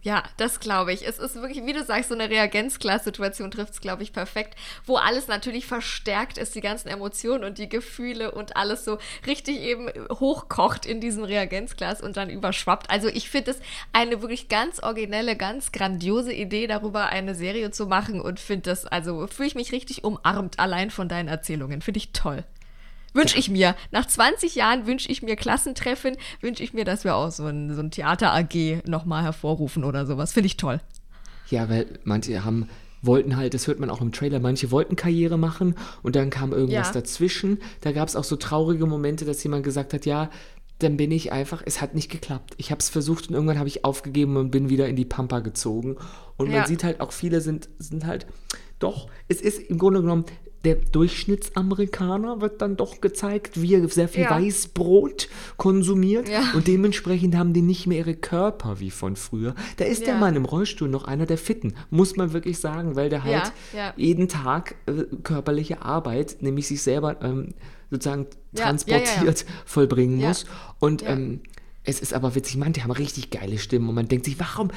Ja, 0.04 0.24
das 0.38 0.60
glaube 0.60 0.94
ich. 0.94 1.08
Es 1.08 1.20
ist 1.20 1.36
wirklich, 1.36 1.64
wie 1.64 1.74
du 1.74 1.84
sagst, 1.84 2.10
so 2.10 2.16
eine 2.16 2.28
Reagenzglas-Situation 2.28 3.52
trifft 3.52 3.74
es, 3.74 3.82
glaube 3.82 4.02
ich, 4.02 4.14
perfekt, 4.14 4.56
wo 4.86 4.96
alles 4.96 5.28
natürlich 5.28 5.68
verstärkt 5.68 6.40
ist, 6.40 6.56
die 6.56 6.62
ganzen 6.62 6.88
Emotionen 6.88 7.44
und 7.44 7.60
die 7.60 7.70
Gefühle 7.70 8.32
und 8.32 8.58
alles 8.58 8.84
so 8.84 8.98
richtig 9.28 9.60
eben 9.60 9.90
hochkocht 10.10 10.88
in 10.88 11.02
diesem 11.02 11.24
Reagenzglas 11.24 12.02
und 12.02 12.18
dann 12.18 12.32
überschwappt. 12.32 12.90
Also 12.90 13.10
ich 13.10 13.30
finde 13.30 13.52
es 13.52 13.60
eine 13.94 14.22
wirklich 14.22 14.50
ganz 14.50 14.82
originelle, 14.82 15.36
ganz 15.36 15.72
grandiose 15.72 16.34
Idee, 16.34 16.66
darüber 16.66 17.08
eine 17.08 17.36
Serie 17.36 17.70
zu 17.70 17.86
machen 17.86 18.20
und 18.22 18.40
finde 18.40 18.72
das, 18.72 18.88
also 18.88 19.28
fühle 19.28 19.50
ich 19.50 19.56
mich 19.56 19.72
richtig 19.72 20.04
umarmt 20.04 20.58
allein 20.60 20.90
von 20.90 21.10
deinen 21.10 21.28
Erzählungen. 21.28 21.82
Finde 21.84 22.00
ich 22.00 22.12
toll. 22.12 22.44
Wünsche 23.14 23.38
ich 23.38 23.50
mir. 23.50 23.76
Nach 23.92 24.06
20 24.06 24.56
Jahren 24.56 24.88
wünsche 24.88 25.10
ich 25.12 25.22
mir 25.22 25.36
Klassentreffen, 25.36 26.16
wünsche 26.42 26.64
ich 26.64 26.74
mir, 26.74 26.86
dass 26.86 27.04
wir 27.04 27.16
auch 27.16 27.32
so 27.32 27.46
ein, 27.46 27.74
so 27.74 27.82
ein 27.82 27.92
Theater-AG 27.92 28.84
nochmal 28.88 29.24
hervorrufen 29.24 29.84
oder 29.84 30.06
sowas. 30.06 30.34
Finde 30.34 30.48
ich 30.48 30.58
toll. 30.58 30.80
Ja, 31.50 31.70
weil 31.70 32.00
manche 32.04 32.46
haben, 32.46 32.70
wollten 33.02 33.36
halt, 33.36 33.54
das 33.54 33.68
hört 33.68 33.80
man 33.80 33.90
auch 33.90 34.00
im 34.02 34.12
Trailer, 34.12 34.40
manche 34.40 34.72
wollten 34.72 34.96
Karriere 34.96 35.38
machen 35.38 35.76
und 36.04 36.16
dann 36.16 36.30
kam 36.30 36.54
irgendwas 36.54 36.88
Ja. 36.90 36.94
dazwischen. 36.94 37.60
Da 37.82 37.92
gab 37.92 38.08
es 38.08 38.16
auch 38.16 38.24
so 38.24 38.36
traurige 38.38 38.86
Momente, 38.86 39.26
dass 39.26 39.44
jemand 39.44 39.64
gesagt 39.64 39.94
hat, 39.94 40.06
ja, 40.06 40.30
dann 40.80 40.98
bin 40.98 41.12
ich 41.12 41.32
einfach, 41.32 41.62
es 41.66 41.82
hat 41.82 41.94
nicht 41.94 42.10
geklappt. 42.10 42.54
Ich 42.58 42.72
habe 42.72 42.80
es 42.80 42.90
versucht 42.90 43.28
und 43.28 43.36
irgendwann 43.36 43.60
habe 43.60 43.68
ich 43.68 43.86
aufgegeben 43.86 44.38
und 44.38 44.50
bin 44.52 44.70
wieder 44.70 44.88
in 44.88 44.96
die 44.96 45.06
Pampa 45.06 45.40
gezogen. 45.40 45.98
Und 46.38 46.50
Ja. 46.50 46.60
man 46.60 46.68
sieht 46.68 46.84
halt 46.84 47.02
auch, 47.02 47.12
viele 47.12 47.42
sind, 47.42 47.70
sind 47.78 48.06
halt, 48.06 48.26
doch, 48.80 49.08
es 49.28 49.42
ist 49.42 49.60
im 49.60 49.78
Grunde 49.78 50.02
genommen, 50.02 50.26
der 50.64 50.76
Durchschnittsamerikaner 50.76 52.42
wird 52.42 52.62
dann 52.62 52.78
doch 52.78 53.02
gezeigt, 53.02 53.62
wie 53.62 53.76
er 53.76 53.88
sehr 53.90 54.08
viel 54.08 54.24
Ja. 54.24 54.32
Weißbrot 54.32 55.28
konsumiert 55.58 56.30
Ja. 56.30 56.52
und 56.54 56.68
dementsprechend 56.68 57.36
haben 57.36 57.54
die 57.54 57.62
nicht 57.62 57.88
mehr 57.88 58.00
ihre 58.00 58.16
Körper 58.16 58.80
wie 58.80 58.92
von 58.92 59.16
früher. 59.16 59.56
Da 59.78 59.86
ist 59.86 60.02
der 60.06 60.14
Ja. 60.16 60.20
Mann 60.20 60.36
im 60.36 60.46
Rollstuhl 60.46 60.88
noch 60.90 61.06
einer 61.06 61.26
der 61.26 61.38
Fitten, 61.38 61.74
muss 61.90 62.16
man 62.16 62.34
wirklich 62.34 62.60
sagen, 62.60 62.96
weil 62.96 63.10
der 63.10 63.24
halt 63.24 63.52
jeden 63.96 64.28
Tag 64.28 64.76
äh, 64.86 65.04
körperliche 65.24 65.82
Arbeit, 65.82 66.38
nämlich 66.42 66.68
sich 66.68 66.82
selber 66.82 67.22
ähm, 67.22 67.54
sozusagen 67.90 68.28
transportiert, 68.56 69.46
vollbringen 69.66 70.18
muss. 70.20 70.46
Und 70.80 71.04
ähm, 71.08 71.42
es 71.84 72.00
ist 72.00 72.14
aber 72.14 72.36
witzig, 72.36 72.58
man, 72.58 72.74
die 72.74 72.84
haben 72.84 72.92
richtig 72.92 73.32
geile 73.32 73.58
Stimmen 73.58 73.90
und 73.90 73.96
man 73.96 74.08
denkt 74.08 74.26
sich, 74.26 74.40
warum 74.40 74.70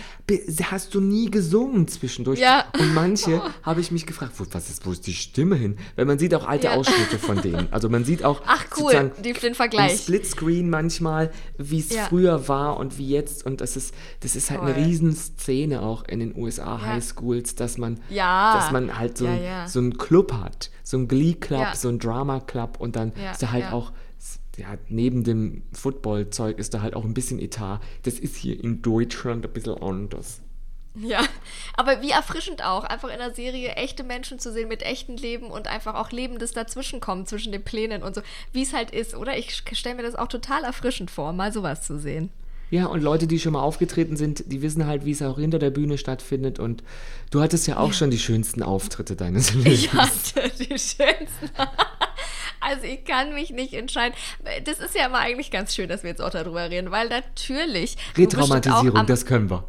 hast 0.71 0.95
du 0.95 1.01
nie 1.01 1.31
gesungen 1.31 1.87
zwischendurch? 1.87 2.41
Ja. 2.41 2.65
Und 2.79 2.95
manche 2.95 3.43
habe 3.63 3.81
ich 3.83 3.91
mich 3.91 4.07
gefragt, 4.07 4.33
wo, 4.39 4.47
was 4.53 4.71
ist, 4.71 4.87
wo 4.87 4.93
ist 4.93 5.07
die 5.07 5.13
Stimme 5.13 5.57
hin? 5.57 5.77
Weil 5.97 6.07
man 6.07 6.19
sieht 6.19 6.35
auch 6.35 6.47
alte 6.47 6.69
Ja. 6.69 6.75
Ausschnitte 6.77 7.19
von 7.19 7.43
denen. 7.43 7.69
Also 7.73 7.91
man 7.91 8.05
sieht 8.07 8.25
auch 8.25 8.41
Ach, 8.47 8.65
cool, 8.79 9.13
die- 9.23 9.33
den 9.35 9.37
im 9.51 9.55
Vergleich. 9.55 9.99
Splitscreen 10.01 10.71
manchmal, 10.71 11.31
wie 11.59 11.81
es 11.81 11.91
Ja. 11.95 12.05
früher 12.07 12.49
war 12.49 12.79
und 12.79 12.97
wie 12.97 13.09
jetzt. 13.09 13.45
Und 13.45 13.61
das 13.61 13.77
ist, 13.77 13.95
das 14.21 14.35
ist 14.35 14.51
halt 14.51 14.61
eine 14.63 14.73
Toll. 14.75 14.85
Riesenszene 14.85 15.83
auch 15.83 16.05
in 16.05 16.21
den 16.21 16.35
USA 16.37 16.77
Ja. 16.79 16.87
Highschools, 16.87 17.55
dass 17.55 17.77
man, 17.77 18.01
Ja. 18.09 18.55
dass 18.57 18.73
man 18.73 18.99
halt 18.99 19.19
so, 19.19 19.27
ein, 19.27 19.41
so 19.69 19.79
einen 19.79 19.99
Club 19.99 20.33
hat, 20.33 20.71
so 20.83 20.97
einen 20.97 21.09
Glee-Club, 21.09 21.75
so 21.75 21.89
einen 21.89 21.99
Drama-Club 21.99 22.79
und 22.81 22.97
dann 22.97 23.13
ist 23.33 23.43
da 23.43 23.53
halt 23.53 23.73
auch 23.73 23.93
ja, 24.57 24.79
neben 24.89 25.25
dem 25.25 25.63
Football-Zeug 25.73 26.59
ist 26.59 26.75
da 26.75 26.83
halt 26.83 26.95
auch 26.95 27.05
ein 27.05 27.15
bisschen 27.15 27.39
Etat. 27.39 27.81
Das 28.03 28.19
ist 28.19 28.37
hier 28.37 28.63
in 28.63 28.83
Deutschland 28.83 29.45
ein 29.45 29.53
bisschen 29.53 29.81
anders. 29.83 30.41
Ja, 30.97 31.25
aber 31.77 32.03
wie 32.03 32.11
erfrischend 32.11 32.65
auch, 32.65 32.85
einfach 32.85 33.09
in 33.09 33.19
der 33.19 33.35
Serie 33.35 33.73
echte 33.73 34.05
Menschen 34.05 34.39
zu 34.39 34.53
sehen 34.53 34.69
mit 34.69 34.83
echten 34.83 35.17
Leben 35.17 35.47
und 35.47 35.67
einfach 35.67 35.97
auch 35.97 36.13
Lebendes 36.13 36.53
dazwischenkommen 36.53 37.27
zwischen 37.27 37.51
den 37.51 37.65
Plänen 37.65 38.05
und 38.05 38.15
so, 38.15 38.23
wie 38.53 38.63
es 38.63 38.73
halt 38.73 38.93
ist, 38.93 39.17
oder? 39.17 39.37
Ich 39.37 39.65
stelle 39.73 39.97
mir 39.97 40.05
das 40.05 40.15
auch 40.15 40.29
total 40.29 40.63
erfrischend 40.63 41.11
vor, 41.11 41.33
mal 41.33 41.53
sowas 41.53 41.83
zu 41.83 41.99
sehen. 41.99 42.31
Ja, 42.71 42.87
und 42.87 43.03
Leute, 43.03 43.27
die 43.27 43.39
schon 43.39 43.53
mal 43.53 43.63
aufgetreten 43.63 44.17
sind, 44.17 44.51
die 44.51 44.63
wissen 44.63 44.87
halt, 44.87 45.05
wie 45.05 45.11
es 45.11 45.23
auch 45.23 45.39
hinter 45.39 45.59
der 45.59 45.71
Bühne 45.71 45.99
stattfindet. 45.99 46.59
Und 46.59 46.83
du 47.31 47.41
hattest 47.41 47.67
ja 47.67 47.77
auch 47.77 47.93
schon 47.93 48.11
die 48.11 48.19
schönsten 48.19 48.63
Auftritte 48.63 49.17
deines 49.17 49.55
Lebens. 49.55 49.73
Ich 49.75 49.93
hatte 49.93 50.51
die 50.59 50.79
schönsten. 50.79 51.51
Also 52.65 52.85
ich 52.85 53.05
kann 53.05 53.35
mich 53.35 53.51
nicht 53.51 53.75
entscheiden. 53.75 54.15
Das 54.65 54.79
ist 54.79 54.95
ja 54.95 55.07
immer 55.07 55.19
eigentlich 55.19 55.51
ganz 55.51 55.75
schön, 55.75 55.89
dass 55.89 56.03
wir 56.03 56.11
jetzt 56.11 56.23
auch 56.23 56.31
darüber 56.31 56.71
reden, 56.71 56.91
weil 56.91 57.09
natürlich. 57.09 57.97
Retraumatisierung, 58.17 59.07
das 59.07 59.27
können 59.27 59.51
wir. 59.51 59.65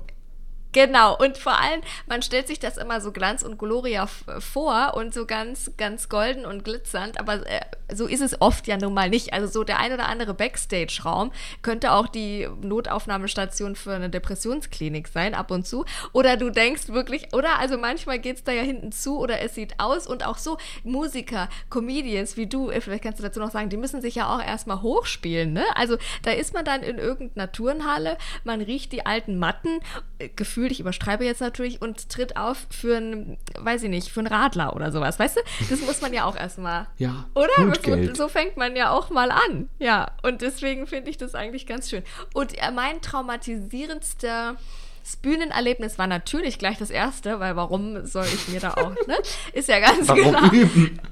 Genau, 0.75 1.15
und 1.17 1.37
vor 1.37 1.57
allem, 1.57 1.79
man 2.05 2.21
stellt 2.21 2.47
sich 2.47 2.59
das 2.59 2.75
immer 2.75 2.99
so 2.99 3.13
Glanz 3.13 3.43
und 3.43 3.57
Gloria 3.57 4.03
f- 4.03 4.25
vor 4.39 4.95
und 4.97 5.13
so 5.13 5.25
ganz, 5.25 5.71
ganz 5.77 6.09
golden 6.09 6.45
und 6.45 6.65
glitzernd, 6.65 7.17
aber 7.17 7.47
äh, 7.47 7.61
so 7.93 8.07
ist 8.07 8.19
es 8.19 8.41
oft 8.41 8.67
ja 8.67 8.75
nun 8.75 8.93
mal 8.93 9.09
nicht. 9.09 9.31
Also 9.31 9.47
so 9.47 9.63
der 9.63 9.79
ein 9.79 9.93
oder 9.93 10.09
andere 10.09 10.33
Backstage-Raum 10.33 11.31
könnte 11.61 11.93
auch 11.93 12.07
die 12.09 12.49
Notaufnahmestation 12.61 13.77
für 13.77 13.93
eine 13.93 14.09
Depressionsklinik 14.09 15.07
sein, 15.07 15.33
ab 15.33 15.49
und 15.49 15.65
zu. 15.65 15.85
Oder 16.11 16.35
du 16.35 16.49
denkst 16.49 16.89
wirklich, 16.89 17.33
oder 17.33 17.57
also 17.57 17.77
manchmal 17.77 18.19
geht 18.19 18.35
es 18.35 18.43
da 18.43 18.51
ja 18.51 18.63
hinten 18.63 18.91
zu 18.91 19.17
oder 19.17 19.39
es 19.41 19.55
sieht 19.55 19.79
aus 19.79 20.07
und 20.07 20.25
auch 20.25 20.37
so 20.37 20.57
Musiker, 20.83 21.47
Comedians 21.69 22.35
wie 22.35 22.47
du, 22.47 22.69
äh, 22.69 22.81
vielleicht 22.81 23.03
kannst 23.03 23.19
du 23.19 23.23
dazu 23.23 23.39
noch 23.39 23.51
sagen, 23.51 23.69
die 23.69 23.77
müssen 23.77 24.01
sich 24.01 24.15
ja 24.15 24.35
auch 24.35 24.43
erstmal 24.45 24.81
hochspielen, 24.81 25.53
ne? 25.53 25.63
Also 25.75 25.95
da 26.23 26.31
ist 26.31 26.53
man 26.53 26.65
dann 26.65 26.83
in 26.83 26.97
irgendeiner 26.97 27.49
Turnhalle, 27.49 28.17
man 28.43 28.59
riecht 28.59 28.91
die 28.91 29.05
alten 29.05 29.39
Matten, 29.39 29.79
äh, 30.19 30.27
gefühlt, 30.65 30.71
ich 30.71 30.79
überstreibe 30.79 31.23
jetzt 31.25 31.41
natürlich, 31.41 31.81
und 31.81 32.09
tritt 32.09 32.37
auf 32.37 32.65
für 32.69 32.97
einen, 32.97 33.37
weiß 33.57 33.83
ich 33.83 33.89
nicht, 33.89 34.09
für 34.09 34.21
einen 34.21 34.27
Radler 34.27 34.75
oder 34.75 34.91
sowas, 34.91 35.19
weißt 35.19 35.37
du? 35.37 35.41
Das 35.69 35.81
muss 35.81 36.01
man 36.01 36.13
ja 36.13 36.25
auch 36.25 36.35
erstmal. 36.35 36.87
Ja, 36.97 37.25
Oder? 37.35 37.73
So, 37.83 38.13
so 38.13 38.27
fängt 38.29 38.57
man 38.57 38.75
ja 38.75 38.89
auch 38.89 39.09
mal 39.09 39.29
an. 39.29 39.69
Ja, 39.79 40.11
und 40.23 40.41
deswegen 40.41 40.87
finde 40.87 41.09
ich 41.09 41.17
das 41.17 41.35
eigentlich 41.35 41.67
ganz 41.67 41.89
schön. 41.89 42.03
Und 42.33 42.57
äh, 42.57 42.71
mein 42.71 43.01
traumatisierendster 43.01 44.55
Bühnenerlebnis 45.15 45.97
war 45.97 46.07
natürlich 46.07 46.57
gleich 46.57 46.77
das 46.77 46.89
erste, 46.89 47.39
weil 47.39 47.55
warum 47.55 48.05
soll 48.05 48.25
ich 48.25 48.47
mir 48.47 48.59
da 48.59 48.71
auch, 48.71 48.95
ne? 49.07 49.17
Ist 49.53 49.69
ja 49.69 49.79
ganz 49.79 50.07
Warum 50.07 50.31
klar. 50.31 50.51
üben? 50.51 50.99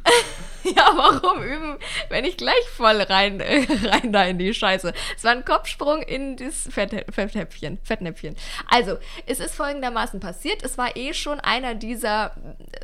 Ja, 0.63 0.93
warum 0.95 1.43
üben, 1.43 1.77
wenn 2.07 2.23
ich 2.23 2.37
gleich 2.37 2.69
voll 2.75 3.01
rein, 3.01 3.41
äh, 3.41 3.65
rein 3.83 4.13
da 4.13 4.23
in 4.23 4.37
die 4.37 4.53
Scheiße? 4.53 4.93
Es 5.13 5.23
war 5.25 5.31
ein 5.31 5.43
Kopfsprung 5.43 6.01
in 6.01 6.37
das 6.37 6.69
Fett, 6.71 7.05
Fettnäpfchen, 7.13 7.79
Fettnäpfchen. 7.83 8.35
Also, 8.69 8.97
es 9.25 9.41
ist 9.41 9.55
folgendermaßen 9.55 10.21
passiert. 10.21 10.63
Es 10.63 10.77
war 10.77 10.95
eh 10.95 11.13
schon 11.13 11.41
einer 11.41 11.75
dieser 11.75 12.31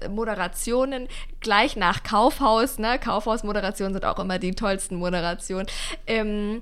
äh, 0.02 0.10
Moderationen 0.10 1.08
gleich 1.40 1.78
nach 1.78 2.04
Kaufhaus. 2.04 2.80
Ne? 2.80 3.00
Kaufhaus-Moderationen 3.00 3.94
sind 3.94 4.04
auch 4.04 4.20
immer 4.20 4.40
die 4.40 4.52
tollsten 4.52 4.96
Moderationen. 4.98 5.68
Ähm, 6.06 6.62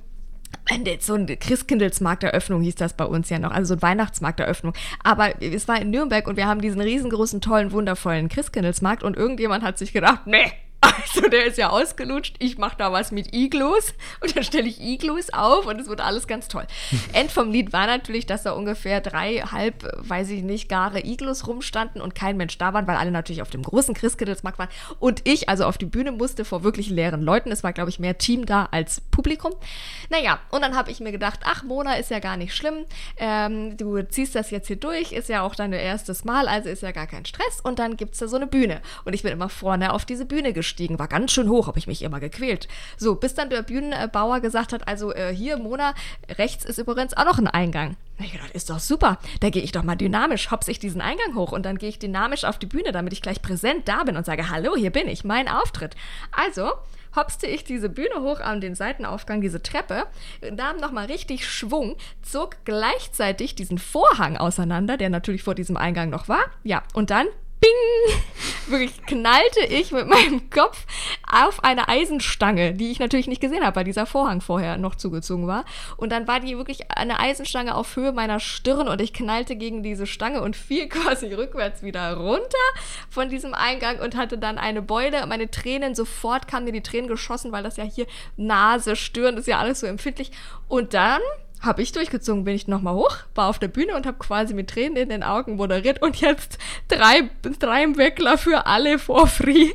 so 1.00 1.14
ein 1.16 1.26
Christkindlesmarkteröffnung 1.26 2.62
hieß 2.62 2.76
das 2.76 2.94
bei 2.94 3.06
uns 3.06 3.30
ja 3.30 3.40
noch, 3.40 3.52
also 3.52 3.70
so 3.70 3.74
ein 3.76 3.82
Weihnachtsmarkteröffnung. 3.82 4.74
Aber 5.04 5.42
es 5.42 5.68
war 5.68 5.82
in 5.82 5.90
Nürnberg 5.90 6.28
und 6.28 6.38
wir 6.38 6.48
haben 6.48 6.62
diesen 6.62 6.82
riesengroßen, 6.82 7.42
tollen, 7.42 7.72
wundervollen 7.72 8.30
Christkindlesmarkt 8.30 9.04
und 9.04 9.16
irgendjemand 9.16 9.64
hat 9.64 9.78
sich 9.78 9.94
gedacht, 9.94 10.28
nee, 10.28 10.52
also 10.96 11.28
der 11.28 11.46
ist 11.46 11.58
ja 11.58 11.70
ausgelutscht, 11.70 12.36
ich 12.40 12.58
mache 12.58 12.78
da 12.78 12.92
was 12.92 13.12
mit 13.12 13.34
Iglus 13.34 13.94
und 14.22 14.36
dann 14.36 14.44
stelle 14.44 14.68
ich 14.68 14.82
Iglus 14.82 15.32
auf 15.32 15.66
und 15.66 15.80
es 15.80 15.88
wird 15.88 16.02
alles 16.02 16.28
ganz 16.28 16.48
toll. 16.48 16.66
End 17.14 17.32
vom 17.32 17.52
Lied 17.52 17.74
war 17.74 17.88
natürlich, 17.88 18.26
dass 18.26 18.44
da 18.44 18.52
ungefähr 18.52 19.02
drei, 19.02 19.40
halb, 19.40 19.90
weiß 19.98 20.30
ich 20.30 20.44
nicht, 20.44 20.70
gare 20.70 21.06
Iglus 21.06 21.48
rumstanden 21.48 22.02
und 22.02 22.16
kein 22.16 22.38
Mensch 22.38 22.58
da 22.58 22.74
waren, 22.74 22.88
weil 22.88 22.98
alle 22.98 23.12
natürlich 23.12 23.42
auf 23.42 23.50
dem 23.50 23.64
großen 23.64 23.94
Christkindlesmarkt 23.94 24.60
waren 24.60 24.70
und 25.00 25.22
ich 25.28 25.50
also 25.50 25.66
auf 25.66 25.78
die 25.78 25.86
Bühne 25.86 26.12
musste 26.12 26.46
vor 26.46 26.64
wirklich 26.64 26.90
leeren 26.90 27.22
Leuten. 27.22 27.52
Es 27.52 27.64
war, 27.64 27.74
glaube 27.74 27.90
ich, 27.90 28.00
mehr 28.00 28.18
Team 28.18 28.46
da 28.46 28.68
als 28.72 29.02
Publikum. 29.12 29.54
Naja, 30.10 30.40
und 30.50 30.62
dann 30.62 30.76
habe 30.76 30.92
ich 30.92 31.00
mir 31.00 31.12
gedacht, 31.12 31.42
ach, 31.44 31.64
Mona 31.64 31.94
ist 31.94 32.12
ja 32.12 32.20
gar 32.20 32.38
nicht 32.38 32.56
schlimm. 32.56 32.86
Ähm, 33.18 33.78
du 33.78 34.02
ziehst 34.08 34.36
das 34.36 34.52
jetzt 34.52 34.68
hier 34.68 34.76
durch, 34.76 35.12
ist 35.12 35.30
ja 35.30 35.42
auch 35.42 35.56
dein 35.56 35.74
erstes 35.74 36.24
Mal, 36.24 36.48
also 36.48 36.70
ist 36.70 36.84
ja 36.84 36.92
gar 36.92 37.08
kein 37.08 37.26
Stress. 37.26 37.62
Und 37.62 37.80
dann 37.80 37.98
gibt 37.98 38.14
es 38.14 38.20
da 38.20 38.28
so 38.28 38.36
eine 38.36 38.48
Bühne. 38.48 38.82
Und 39.06 39.14
ich 39.14 39.24
bin 39.24 39.32
immer 39.32 39.50
vorne 39.50 39.94
auf 39.94 40.06
diese 40.06 40.26
Bühne 40.26 40.54
gestiegen, 40.54 40.77
war 40.80 41.08
ganz 41.08 41.32
schön 41.32 41.50
hoch, 41.50 41.68
habe 41.68 41.80
ich 41.80 41.88
mich 41.88 42.02
immer 42.02 42.20
gequält. 42.20 42.68
So, 42.98 43.16
bis 43.16 43.34
dann 43.34 43.50
der 43.50 43.64
Bühnenbauer 43.64 44.40
gesagt 44.40 44.74
hat, 44.74 44.88
also 44.88 45.14
äh, 45.14 45.34
hier, 45.34 45.58
Mona, 45.58 45.94
rechts 46.30 46.66
ist 46.66 46.78
übrigens 46.78 47.16
auch 47.16 47.26
noch 47.26 47.38
ein 47.38 47.48
Eingang. 47.48 47.98
Hab 48.18 48.26
ich 48.26 48.32
gedacht, 48.32 48.52
ist 48.52 48.70
doch 48.70 48.80
super. 48.80 49.20
Da 49.42 49.50
gehe 49.50 49.62
ich 49.62 49.72
doch 49.72 49.84
mal 49.84 49.96
dynamisch, 49.96 50.50
hopse 50.50 50.72
ich 50.72 50.80
diesen 50.80 51.02
Eingang 51.02 51.36
hoch 51.36 51.52
und 51.52 51.66
dann 51.66 51.78
gehe 51.78 51.90
ich 51.90 52.00
dynamisch 52.00 52.46
auf 52.46 52.58
die 52.58 52.66
Bühne, 52.66 52.92
damit 52.92 53.14
ich 53.14 53.22
gleich 53.22 53.42
präsent 53.42 53.88
da 53.88 54.04
bin 54.04 54.18
und 54.18 54.26
sage, 54.26 54.50
hallo, 54.50 54.76
hier 54.76 54.92
bin 54.92 55.08
ich, 55.08 55.24
mein 55.24 55.48
Auftritt. 55.48 55.96
Also 56.32 56.72
hopste 57.16 57.48
ich 57.48 57.64
diese 57.64 57.90
Bühne 57.90 58.22
hoch 58.22 58.40
an 58.40 58.62
den 58.62 58.76
Seitenaufgang, 58.76 59.42
diese 59.42 59.62
Treppe, 59.62 60.06
nahm 60.52 60.78
nochmal 60.78 61.06
richtig 61.06 61.48
Schwung, 61.48 61.96
zog 62.22 62.58
gleichzeitig 62.66 63.56
diesen 63.56 63.78
Vorhang 63.78 64.38
auseinander, 64.38 64.98
der 64.98 65.10
natürlich 65.10 65.44
vor 65.44 65.56
diesem 65.56 65.78
Eingang 65.78 66.10
noch 66.10 66.28
war. 66.28 66.46
Ja, 66.64 66.84
und 66.94 67.10
dann 67.10 67.28
bing, 67.60 68.22
wirklich 68.68 69.06
knallte 69.06 69.62
ich 69.70 69.92
mit 69.92 70.08
meinem 70.08 70.50
Kopf 70.50 70.86
auf 71.30 71.64
eine 71.64 71.88
Eisenstange, 71.88 72.74
die 72.74 72.92
ich 72.92 73.00
natürlich 73.00 73.28
nicht 73.28 73.42
gesehen 73.42 73.64
habe, 73.64 73.76
weil 73.76 73.84
dieser 73.84 74.06
Vorhang 74.06 74.42
vorher 74.42 74.78
noch 74.78 74.96
zugezogen 74.96 75.48
war. 75.48 75.66
Und 75.98 76.12
dann 76.12 76.28
war 76.28 76.40
die 76.40 76.58
wirklich 76.58 76.92
eine 76.92 77.20
Eisenstange 77.20 77.76
auf 77.76 77.96
Höhe 77.96 78.12
meiner 78.12 78.40
Stirn 78.40 78.88
und 78.88 79.02
ich 79.02 79.14
knallte 79.14 79.56
gegen 79.56 79.84
diese 79.84 80.08
Stange 80.08 80.42
und 80.42 80.56
fiel 80.56 80.88
quasi 80.90 81.34
rückwärts 81.34 81.84
wieder 81.84 82.16
runter 82.16 82.44
von 83.10 83.30
diesem 83.30 83.54
Eingang 83.54 84.00
und 84.00 84.16
hatte 84.16 84.38
dann 84.38 84.58
eine 84.58 84.82
Beule. 84.82 85.26
Meine 85.28 85.50
Tränen, 85.50 85.96
sofort 85.96 86.48
kamen 86.48 86.66
mir 86.66 86.72
die 86.72 86.82
Tränen 86.82 87.08
geschossen, 87.08 87.52
weil 87.52 87.64
das 87.64 87.78
ja 87.78 87.84
hier 87.84 88.08
Nase, 88.36 88.96
Stirn, 88.96 89.38
ist 89.38 89.48
ja 89.48 89.60
alles 89.60 89.80
so 89.80 89.88
empfindlich. 89.88 90.32
Und 90.68 90.94
dann 90.94 91.22
habe 91.68 91.82
ich 91.84 91.92
durchgezogen, 91.92 92.46
bin 92.46 92.56
ich 92.56 92.68
nochmal 92.68 92.96
hoch, 92.96 93.18
war 93.36 93.50
auf 93.50 93.60
der 93.60 93.68
Bühne 93.68 93.96
und 93.96 94.08
habe 94.08 94.18
quasi 94.18 94.54
mit 94.54 94.70
Tränen 94.70 94.96
in 94.96 95.10
den 95.10 95.22
Augen 95.22 95.58
moderiert 95.58 96.02
und 96.02 96.16
jetzt 96.20 96.58
drei, 96.88 97.30
drei 97.60 97.86
Weckler 97.96 98.38
für 98.38 98.66
alle 98.66 98.98
for 98.98 99.28
free. 99.28 99.74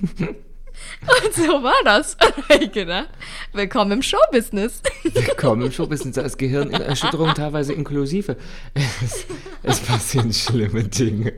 und 0.20 1.34
so 1.34 1.62
war 1.62 1.74
das. 1.84 2.16
gedacht, 2.72 3.08
willkommen 3.52 3.92
im 3.92 4.02
Showbusiness. 4.02 4.82
willkommen 5.02 5.62
im 5.62 5.72
Showbusiness, 5.72 6.16
als 6.18 6.38
Gehirnerschütterung 6.38 7.34
teilweise 7.34 7.72
inklusive. 7.72 8.36
Es, 8.74 9.26
es 9.64 9.80
passieren 9.80 10.32
schlimme 10.32 10.84
Dinge. 10.84 11.32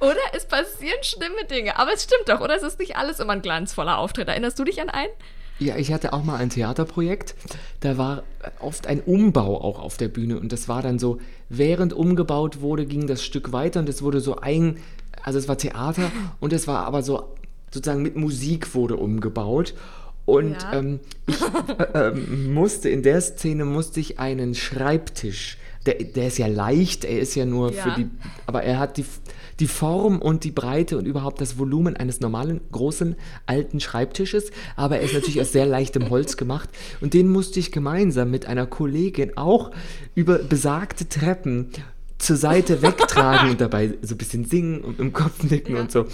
Oder? 0.00 0.20
Es 0.34 0.44
passieren 0.46 1.02
schlimme 1.02 1.44
Dinge. 1.50 1.78
Aber 1.78 1.94
es 1.94 2.04
stimmt 2.04 2.28
doch, 2.28 2.40
oder? 2.40 2.54
Es 2.54 2.62
ist 2.62 2.78
nicht 2.78 2.96
alles 2.96 3.20
immer 3.20 3.32
ein 3.32 3.42
glanzvoller 3.42 3.98
Auftritt. 3.98 4.28
Erinnerst 4.28 4.58
du 4.58 4.64
dich 4.64 4.80
an 4.80 4.90
einen? 4.90 5.12
Ja, 5.62 5.76
ich 5.76 5.92
hatte 5.92 6.12
auch 6.12 6.24
mal 6.24 6.36
ein 6.36 6.50
Theaterprojekt. 6.50 7.34
Da 7.80 7.96
war 7.96 8.24
oft 8.60 8.86
ein 8.86 9.00
Umbau 9.00 9.60
auch 9.60 9.80
auf 9.80 9.96
der 9.96 10.08
Bühne. 10.08 10.38
Und 10.38 10.52
das 10.52 10.68
war 10.68 10.82
dann 10.82 10.98
so, 10.98 11.18
während 11.48 11.92
umgebaut 11.92 12.60
wurde, 12.60 12.84
ging 12.86 13.06
das 13.06 13.22
Stück 13.22 13.52
weiter 13.52 13.80
und 13.80 13.88
es 13.88 14.02
wurde 14.02 14.20
so 14.20 14.36
ein, 14.36 14.78
also 15.22 15.38
es 15.38 15.48
war 15.48 15.56
Theater 15.56 16.10
und 16.40 16.52
es 16.52 16.66
war 16.66 16.84
aber 16.84 17.02
so, 17.02 17.28
sozusagen 17.70 18.02
mit 18.02 18.16
Musik 18.16 18.74
wurde 18.74 18.96
umgebaut. 18.96 19.74
Und 20.24 20.62
ja. 20.62 20.72
ähm, 20.74 21.00
ich 21.26 21.40
äh, 21.42 22.08
äh, 22.08 22.14
musste, 22.14 22.88
in 22.88 23.02
der 23.02 23.20
Szene 23.20 23.64
musste 23.64 24.00
ich 24.00 24.18
einen 24.18 24.54
Schreibtisch, 24.54 25.58
der, 25.86 25.94
der 25.94 26.28
ist 26.28 26.38
ja 26.38 26.46
leicht, 26.46 27.04
er 27.04 27.18
ist 27.18 27.34
ja 27.34 27.44
nur 27.44 27.72
ja. 27.72 27.82
für 27.82 27.90
die, 28.00 28.08
aber 28.46 28.62
er 28.62 28.78
hat 28.78 28.96
die, 28.96 29.04
die 29.60 29.66
Form 29.66 30.20
und 30.20 30.44
die 30.44 30.50
Breite 30.50 30.96
und 30.96 31.06
überhaupt 31.06 31.40
das 31.40 31.58
Volumen 31.58 31.96
eines 31.96 32.20
normalen, 32.20 32.60
großen, 32.70 33.16
alten 33.46 33.80
Schreibtisches, 33.80 34.50
aber 34.76 34.98
er 34.98 35.02
ist 35.02 35.14
natürlich 35.14 35.40
aus 35.40 35.52
sehr 35.52 35.66
leichtem 35.66 36.10
Holz 36.10 36.36
gemacht 36.36 36.68
und 37.00 37.14
den 37.14 37.28
musste 37.28 37.60
ich 37.60 37.72
gemeinsam 37.72 38.30
mit 38.30 38.46
einer 38.46 38.66
Kollegin 38.66 39.36
auch 39.36 39.70
über 40.14 40.38
besagte 40.38 41.08
Treppen 41.08 41.70
zur 42.22 42.36
Seite 42.36 42.82
wegtragen 42.82 43.50
und 43.50 43.60
dabei 43.60 43.94
so 44.00 44.14
ein 44.14 44.18
bisschen 44.18 44.44
singen 44.44 44.82
und 44.82 45.00
im 45.00 45.12
Kopf 45.12 45.42
nicken 45.42 45.74
ja. 45.74 45.82
und 45.82 45.90
so. 45.90 46.06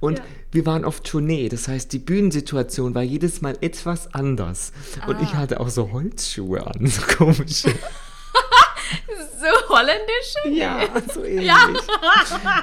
Und 0.00 0.18
ja. 0.18 0.24
wir 0.50 0.66
waren 0.66 0.84
auf 0.84 1.00
Tournee, 1.00 1.48
das 1.48 1.68
heißt, 1.68 1.92
die 1.92 2.00
Bühnensituation 2.00 2.94
war 2.94 3.02
jedes 3.02 3.40
Mal 3.40 3.56
etwas 3.60 4.12
anders. 4.12 4.72
Ah. 5.00 5.08
Und 5.08 5.22
ich 5.22 5.28
ah. 5.30 5.36
hatte 5.36 5.60
auch 5.60 5.68
so 5.68 5.92
Holzschuhe 5.92 6.66
an, 6.66 6.86
so 6.86 7.02
komische. 7.16 7.72
So 9.40 9.74
holländisch? 9.74 10.58
Ja, 10.58 10.80
so 11.12 11.24
ähnlich. 11.24 11.46
Ja. 11.46 11.68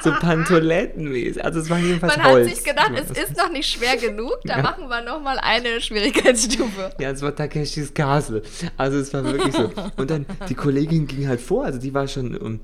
so 0.03 0.11
Pantolettenmäßig. 0.11 1.43
Also 1.43 1.59
es 1.59 1.69
war 1.69 1.79
jedenfalls 1.79 2.17
Man 2.17 2.25
Holz. 2.25 2.49
hat 2.49 2.55
sich 2.55 2.65
gedacht, 2.65 2.91
es 2.95 3.17
ist 3.17 3.37
noch 3.37 3.51
nicht 3.51 3.69
schwer 3.69 3.97
genug, 3.97 4.39
da 4.43 4.57
ja. 4.57 4.63
machen 4.63 4.87
wir 4.87 5.01
nochmal 5.01 5.37
eine 5.39 5.81
Schwierigkeitsstufe. 5.81 6.91
Ja, 6.99 7.11
es 7.11 7.21
war 7.21 7.35
Takeshis 7.35 7.93
Castle. 7.93 8.41
Also 8.77 8.97
es 8.97 9.13
war 9.13 9.23
wirklich 9.23 9.53
so. 9.53 9.71
Und 9.97 10.09
dann, 10.09 10.25
die 10.49 10.55
Kollegin 10.55 11.07
ging 11.07 11.27
halt 11.27 11.41
vor, 11.41 11.65
also 11.65 11.79
die 11.79 11.93
war 11.93 12.07
schon, 12.07 12.59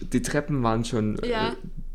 die 0.00 0.22
Treppen 0.22 0.62
waren 0.62 0.84
schon 0.84 1.18
ja. 1.24 1.48
äh, 1.48 1.52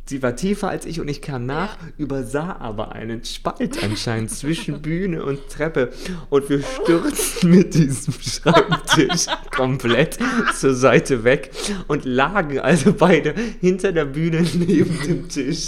Sie 0.10 0.24
war 0.24 0.36
tiefer 0.36 0.70
als 0.70 0.88
ich 0.88 1.00
und 1.00 1.08
ich 1.08 1.22
kam 1.22 1.46
nach, 1.46 1.78
ja. 1.78 1.88
übersah 2.00 2.56
aber 2.60 2.94
einen 2.94 3.24
Spalt 3.24 3.84
anscheinend 3.84 4.32
zwischen 4.32 4.82
Bühne 4.82 5.24
und 5.24 5.50
Treppe 5.50 5.92
und 6.32 6.50
wir 6.50 6.64
stürzten 6.64 7.52
mit 7.52 7.76
diesem 7.76 8.16
Schreibtisch 8.16 9.28
komplett 9.56 10.18
zur 10.56 10.74
Seite 10.74 11.24
weg 11.24 11.52
und 11.88 12.06
lagen 12.06 12.58
also 12.58 12.92
beide 12.92 13.36
hinter 13.62 13.92
der 13.92 14.06
Bühne 14.06 14.42
neben 14.56 15.00
dem 15.06 15.30
Tisch. 15.30 15.68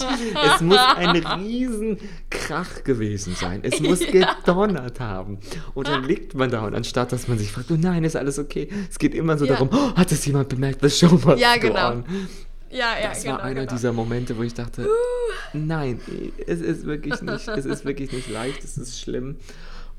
Es 0.55 0.61
muss 0.61 0.79
ein 0.95 1.17
riesen 1.17 1.99
Krach 2.31 2.83
gewesen 2.83 3.35
sein. 3.35 3.59
Es 3.61 3.79
muss 3.79 3.99
gedonnert 4.11 4.99
haben. 4.99 5.37
Und 5.75 5.87
dann 5.87 6.03
liegt 6.03 6.33
man 6.33 6.49
da 6.49 6.65
und 6.65 6.73
anstatt, 6.73 7.11
dass 7.11 7.27
man 7.27 7.37
sich 7.37 7.51
fragt, 7.51 7.69
oh 7.69 7.77
nein, 7.77 8.03
ist 8.03 8.15
alles 8.15 8.39
okay, 8.39 8.69
es 8.89 8.97
geht 8.97 9.13
immer 9.13 9.37
so 9.37 9.45
ja. 9.45 9.53
darum, 9.53 9.69
oh, 9.71 9.95
hat 9.95 10.11
es 10.11 10.25
jemand 10.25 10.49
bemerkt, 10.49 10.81
was 10.81 10.97
schon 10.97 11.21
mal 11.23 11.37
Ja, 11.37 11.57
genau. 11.57 11.91
On. 11.91 12.05
Ja, 12.71 12.97
ja, 12.99 13.09
das 13.09 13.23
genau, 13.23 13.35
war 13.35 13.43
einer 13.43 13.61
genau. 13.61 13.73
dieser 13.73 13.93
Momente, 13.93 14.37
wo 14.37 14.43
ich 14.43 14.53
dachte, 14.53 14.87
nein, 15.53 15.99
es 16.47 16.61
ist 16.61 16.85
wirklich 16.85 17.21
nicht, 17.21 17.47
es 17.47 17.65
ist 17.65 17.85
wirklich 17.85 18.11
nicht 18.11 18.29
leicht, 18.29 18.63
es 18.63 18.77
ist 18.77 18.99
schlimm. 18.99 19.37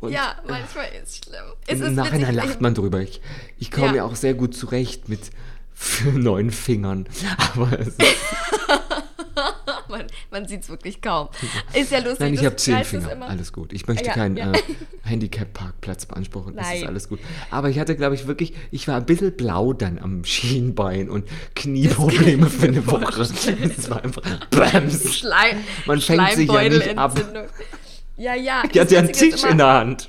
Und, 0.00 0.10
ja, 0.10 0.34
manchmal 0.48 0.86
ist 1.00 1.08
es 1.08 1.16
schlimm. 1.18 1.44
Es 1.66 1.80
Im 1.80 1.94
Nachhinein 1.94 2.34
lacht 2.34 2.60
man 2.60 2.74
drüber. 2.74 3.00
Ich, 3.00 3.20
ich 3.58 3.70
komme 3.70 3.88
ja. 3.88 3.94
ja 3.96 4.04
auch 4.04 4.16
sehr 4.16 4.34
gut 4.34 4.54
zurecht 4.54 5.08
mit 5.08 5.30
neun 6.14 6.50
Fingern. 6.50 7.06
Aber 7.54 7.78
es 7.78 7.88
ist 7.88 7.98
man, 9.88 10.06
man 10.30 10.46
sieht 10.46 10.62
es 10.62 10.68
wirklich 10.68 11.00
kaum. 11.00 11.28
Ist 11.72 11.92
ja 11.92 11.98
lustig. 11.98 12.20
Nein, 12.20 12.34
ich 12.34 12.44
habe 12.44 12.56
zehn 12.56 12.84
Finger. 12.84 13.28
Alles 13.28 13.52
gut. 13.52 13.72
Ich 13.72 13.86
möchte 13.86 14.06
ja, 14.06 14.12
keinen 14.12 14.36
ja. 14.36 14.52
äh, 14.52 14.62
Handicap-Parkplatz 15.02 16.06
beanspruchen. 16.06 16.54
Nein. 16.54 16.64
Das 16.64 16.80
ist 16.80 16.86
alles 16.86 17.08
gut. 17.08 17.20
Aber 17.50 17.70
ich 17.70 17.78
hatte, 17.78 17.96
glaube 17.96 18.14
ich, 18.14 18.26
wirklich, 18.26 18.54
ich 18.70 18.88
war 18.88 18.96
ein 18.96 19.06
bisschen 19.06 19.36
blau 19.36 19.72
dann 19.72 19.98
am 19.98 20.24
Schienbein 20.24 21.08
und 21.08 21.28
Knieprobleme 21.54 22.48
für 22.48 22.66
eine 22.66 22.86
Woche. 22.86 23.22
Es 23.22 23.90
war 23.90 24.02
einfach 24.02 24.22
Bams. 24.50 25.14
Schleim, 25.14 25.58
man 25.86 26.00
fängt 26.00 26.30
sich 26.32 26.50
ja 26.50 26.68
nicht 26.68 26.98
ab. 26.98 27.18
Ja, 28.16 28.34
ja. 28.34 28.62
Ich 28.70 28.78
hatte 28.78 28.94
ja 28.94 29.00
einen 29.00 29.12
Tisch 29.12 29.42
in 29.44 29.58
der 29.58 29.66
Hand. 29.66 30.08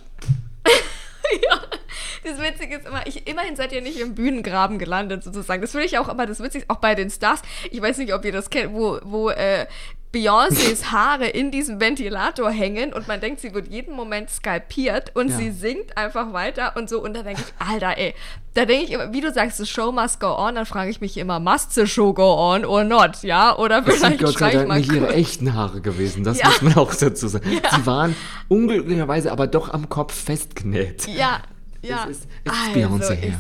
Das 2.24 2.42
Witzige 2.42 2.78
ist 2.78 2.88
immer, 2.88 3.06
ich, 3.06 3.28
immerhin 3.28 3.56
seid 3.56 3.72
ihr 3.74 3.82
nicht 3.82 4.00
im 4.00 4.16
Bühnengraben 4.16 4.80
gelandet, 4.80 5.24
sozusagen. 5.24 5.62
Das 5.62 5.72
finde 5.72 5.86
ich 5.86 5.98
auch 5.98 6.10
immer 6.10 6.26
das 6.26 6.40
Witzigste, 6.40 6.70
auch 6.70 6.78
bei 6.78 6.96
den 6.96 7.10
Stars. 7.10 7.42
Ich 7.72 7.82
weiß 7.82 7.98
nicht, 7.98 8.14
ob 8.14 8.24
ihr 8.26 8.32
das 8.32 8.50
kennt, 8.50 8.74
wo, 8.74 9.00
wo 9.04 9.30
äh, 9.30 9.66
Beyoncés 10.14 10.86
Haare 10.92 11.28
in 11.28 11.52
diesem 11.52 11.82
Ventilator 11.82 12.52
hängen 12.52 12.94
und 12.94 13.08
man 13.08 13.20
denkt, 13.20 13.42
sie 13.42 13.54
wird 13.54 13.68
jeden 13.68 13.96
Moment 13.96 14.30
skalpiert 14.30 15.12
und 15.16 15.30
ja. 15.30 15.38
sie 15.38 15.52
singt 15.52 15.98
einfach 15.98 16.32
weiter 16.34 16.74
und 16.78 16.88
so. 16.88 17.02
Und 17.02 17.16
da 17.16 17.24
denke 17.24 17.42
ich, 17.42 17.68
Alter, 17.68 17.98
ey, 17.98 18.14
da 18.54 18.66
denke 18.66 18.86
ich 18.86 18.92
immer, 18.92 19.12
wie 19.12 19.22
du 19.22 19.34
sagst, 19.34 19.58
the 19.58 19.66
show 19.66 19.92
must 19.92 20.20
go 20.20 20.38
on, 20.38 20.54
dann 20.56 20.68
frage 20.68 20.92
ich 20.92 21.02
mich 21.02 21.18
immer, 21.18 21.40
must 21.40 21.74
the 21.74 21.88
show 21.88 22.14
go 22.14 22.36
on 22.36 22.64
or 22.64 22.84
not, 22.84 23.24
ja? 23.24 23.58
Oder 23.58 23.82
das 23.82 23.96
vielleicht 23.96 24.20
sind 24.20 24.24
Gott 24.24 24.38
sei 24.38 24.52
Dank 24.52 24.70
nicht 24.70 24.92
ihre 24.92 25.12
echten 25.14 25.56
Haare 25.56 25.82
gewesen, 25.82 26.24
das 26.24 26.38
ja. 26.38 26.48
muss 26.48 26.62
man 26.62 26.76
auch 26.76 26.94
dazu 26.94 27.28
sagen. 27.28 27.44
Ja. 27.64 27.70
Sie 27.76 27.86
waren 27.86 28.16
unglücklicherweise 28.48 29.32
aber 29.32 29.48
doch 29.48 29.74
am 29.74 29.88
Kopf 29.88 30.14
festgenäht. 30.14 31.08
Ja, 31.08 31.42
ja. 31.84 32.08
Es 32.10 32.18
ist, 32.18 32.28
es 32.44 32.52
ist 32.52 32.60
also, 32.60 32.80
Beyoncé 32.80 33.14
her. 33.16 33.40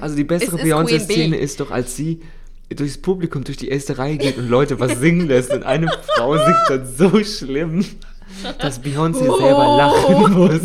Also 0.00 0.16
die 0.16 0.24
bessere 0.24 0.56
Beyoncé-Szene 0.56 1.36
ist 1.36 1.60
doch, 1.60 1.70
als 1.70 1.96
sie 1.96 2.20
durchs 2.68 2.98
Publikum, 2.98 3.44
durch 3.44 3.56
die 3.56 3.68
erste 3.68 3.98
Reihe 3.98 4.16
geht 4.16 4.38
und 4.38 4.48
Leute 4.48 4.78
was 4.78 4.98
singen 5.00 5.26
lässt 5.26 5.52
und 5.52 5.64
eine 5.64 5.90
Frau 6.14 6.36
singt 6.36 6.56
dann 6.68 6.86
so 6.86 7.24
schlimm, 7.24 7.84
dass 8.58 8.80
Beyoncé 8.82 9.28
oh. 9.28 9.38
selber 9.38 9.76
lachen 9.76 10.32
muss. 10.38 10.60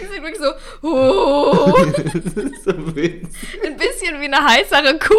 Die 0.00 0.06
sind 0.06 0.22
wirklich 0.22 0.40
so, 0.40 0.52
oh. 0.82 1.72
das 1.96 2.34
ist 2.34 2.64
so 2.64 2.70
Ein 2.70 2.92
bisschen 2.92 4.20
wie 4.20 4.26
eine 4.26 4.44
heißere 4.44 4.98
Kuh. 4.98 5.14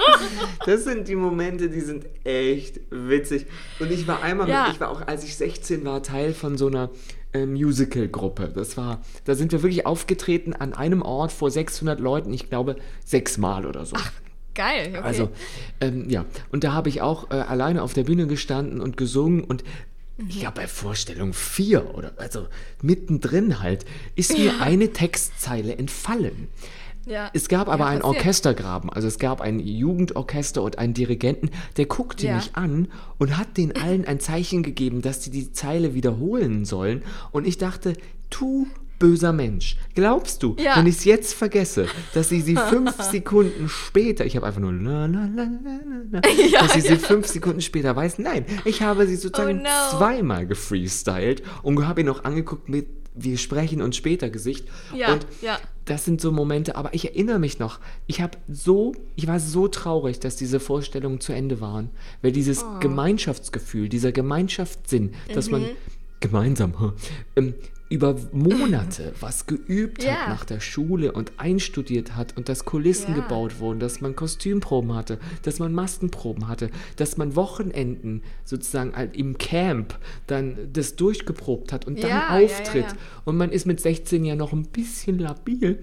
das 0.64 0.84
sind 0.84 1.08
die 1.08 1.16
Momente, 1.16 1.68
die 1.68 1.80
sind 1.80 2.06
echt 2.24 2.80
witzig. 2.90 3.46
Und 3.80 3.90
ich 3.90 4.06
war 4.06 4.22
einmal, 4.22 4.48
ja. 4.48 4.68
ich 4.70 4.80
war 4.80 4.90
auch, 4.90 5.06
als 5.06 5.24
ich 5.24 5.36
16 5.36 5.84
war, 5.84 6.02
Teil 6.02 6.34
von 6.34 6.56
so 6.56 6.68
einer 6.68 6.90
äh, 7.32 7.46
Musical-Gruppe. 7.46 8.52
Das 8.54 8.76
war, 8.76 9.00
da 9.24 9.34
sind 9.34 9.52
wir 9.52 9.62
wirklich 9.62 9.86
aufgetreten 9.86 10.52
an 10.52 10.72
einem 10.72 11.02
Ort 11.02 11.32
vor 11.32 11.50
600 11.50 12.00
Leuten, 12.00 12.32
ich 12.32 12.48
glaube 12.48 12.76
sechsmal 13.04 13.66
oder 13.66 13.84
so. 13.86 13.96
Ach, 13.96 14.12
geil. 14.54 14.88
Okay. 14.90 14.98
Also, 15.02 15.30
ähm, 15.80 16.08
ja. 16.08 16.24
Und 16.50 16.64
da 16.64 16.72
habe 16.72 16.88
ich 16.88 17.02
auch 17.02 17.30
äh, 17.30 17.34
alleine 17.34 17.82
auf 17.82 17.92
der 17.94 18.04
Bühne 18.04 18.26
gestanden 18.26 18.80
und 18.80 18.96
gesungen 18.96 19.44
und 19.44 19.64
ich 20.28 20.40
glaube, 20.40 20.60
bei 20.60 20.66
Vorstellung 20.66 21.32
4 21.32 21.94
oder 21.94 22.12
also 22.18 22.46
mittendrin 22.82 23.62
halt, 23.62 23.86
ist 24.16 24.36
mir 24.36 24.46
ja. 24.46 24.58
eine 24.60 24.92
Textzeile 24.92 25.76
entfallen. 25.76 26.48
Ja. 27.06 27.30
Es 27.32 27.48
gab 27.48 27.68
aber 27.68 27.84
ja, 27.84 27.90
einen 27.90 28.02
Orchestergraben. 28.02 28.90
Also 28.90 29.08
es 29.08 29.18
gab 29.18 29.40
ein 29.40 29.58
Jugendorchester 29.58 30.62
und 30.62 30.78
einen 30.78 30.94
Dirigenten, 30.94 31.50
der 31.76 31.86
guckte 31.86 32.26
ja. 32.26 32.36
mich 32.36 32.54
an 32.54 32.88
und 33.18 33.36
hat 33.36 33.56
den 33.56 33.76
allen 33.76 34.04
ein 34.04 34.20
Zeichen 34.20 34.62
gegeben, 34.62 35.02
dass 35.02 35.24
sie 35.24 35.30
die 35.30 35.52
Zeile 35.52 35.94
wiederholen 35.94 36.64
sollen. 36.64 37.02
Und 37.32 37.46
ich 37.46 37.58
dachte, 37.58 37.94
tu 38.28 38.66
böser 39.00 39.32
Mensch. 39.32 39.76
Glaubst 39.94 40.44
du, 40.44 40.54
ja. 40.58 40.76
wenn 40.76 40.86
ich 40.86 40.98
es 40.98 41.04
jetzt 41.04 41.34
vergesse, 41.34 41.88
dass 42.14 42.28
sie 42.28 42.40
sie 42.42 42.54
fünf 42.54 43.00
Sekunden 43.02 43.68
später, 43.68 44.24
ich 44.24 44.36
habe 44.36 44.46
einfach 44.46 44.60
nur 44.60 44.72
la, 44.72 45.06
la, 45.06 45.26
la, 45.34 45.48
la, 46.10 46.20
ja, 46.28 46.60
dass 46.60 46.74
sie 46.74 46.80
ja. 46.80 46.94
sie 46.94 46.96
fünf 46.96 47.26
Sekunden 47.26 47.62
später 47.62 47.96
weiß? 47.96 48.18
Nein, 48.18 48.44
ich 48.64 48.82
habe 48.82 49.06
sie 49.06 49.16
sozusagen 49.16 49.60
oh 49.60 49.62
no. 49.62 49.98
zweimal 49.98 50.46
gefreestylt 50.46 51.42
und 51.62 51.88
habe 51.88 52.02
ihn 52.02 52.06
noch 52.06 52.24
angeguckt 52.24 52.68
mit 52.68 53.00
wir 53.12 53.38
sprechen 53.38 53.82
uns 53.82 53.96
später 53.96 54.30
Gesicht. 54.30 54.68
Ja, 54.94 55.14
und 55.14 55.26
ja. 55.42 55.58
Das 55.90 56.04
sind 56.04 56.20
so 56.20 56.30
Momente, 56.30 56.76
aber 56.76 56.94
ich 56.94 57.04
erinnere 57.04 57.40
mich 57.40 57.58
noch, 57.58 57.80
ich 58.06 58.20
habe 58.20 58.38
so, 58.48 58.92
ich 59.16 59.26
war 59.26 59.40
so 59.40 59.66
traurig, 59.66 60.20
dass 60.20 60.36
diese 60.36 60.60
Vorstellungen 60.60 61.20
zu 61.20 61.32
Ende 61.32 61.60
waren, 61.60 61.90
weil 62.22 62.30
dieses 62.30 62.62
oh. 62.62 62.78
Gemeinschaftsgefühl, 62.78 63.88
dieser 63.88 64.12
Gemeinschaftssinn, 64.12 65.14
dass 65.34 65.46
mhm. 65.46 65.52
man 65.52 65.64
gemeinsam 66.20 66.94
ähm, 67.34 67.54
über 67.90 68.16
Monate 68.32 69.12
was 69.20 69.46
geübt 69.46 70.02
ja. 70.02 70.12
hat 70.12 70.28
nach 70.28 70.44
der 70.44 70.60
Schule 70.60 71.12
und 71.12 71.32
einstudiert 71.36 72.16
hat 72.16 72.36
und 72.36 72.48
dass 72.48 72.64
Kulissen 72.64 73.14
ja. 73.14 73.20
gebaut 73.20 73.58
wurden, 73.58 73.80
dass 73.80 74.00
man 74.00 74.16
Kostümproben 74.16 74.94
hatte, 74.94 75.18
dass 75.42 75.58
man 75.58 75.74
Maskenproben 75.74 76.48
hatte, 76.48 76.70
dass 76.96 77.18
man 77.18 77.36
Wochenenden 77.36 78.22
sozusagen 78.44 78.96
halt 78.96 79.16
im 79.16 79.36
Camp 79.36 79.98
dann 80.28 80.56
das 80.72 80.96
durchgeprobt 80.96 81.72
hat 81.72 81.86
und 81.86 82.02
dann 82.02 82.10
ja, 82.10 82.38
auftritt. 82.38 82.86
Und 83.24 83.36
man 83.36 83.50
ist 83.50 83.66
mit 83.66 83.80
16 83.80 84.24
ja 84.24 84.36
noch 84.36 84.52
ein 84.52 84.66
bisschen 84.66 85.18
labil. 85.18 85.82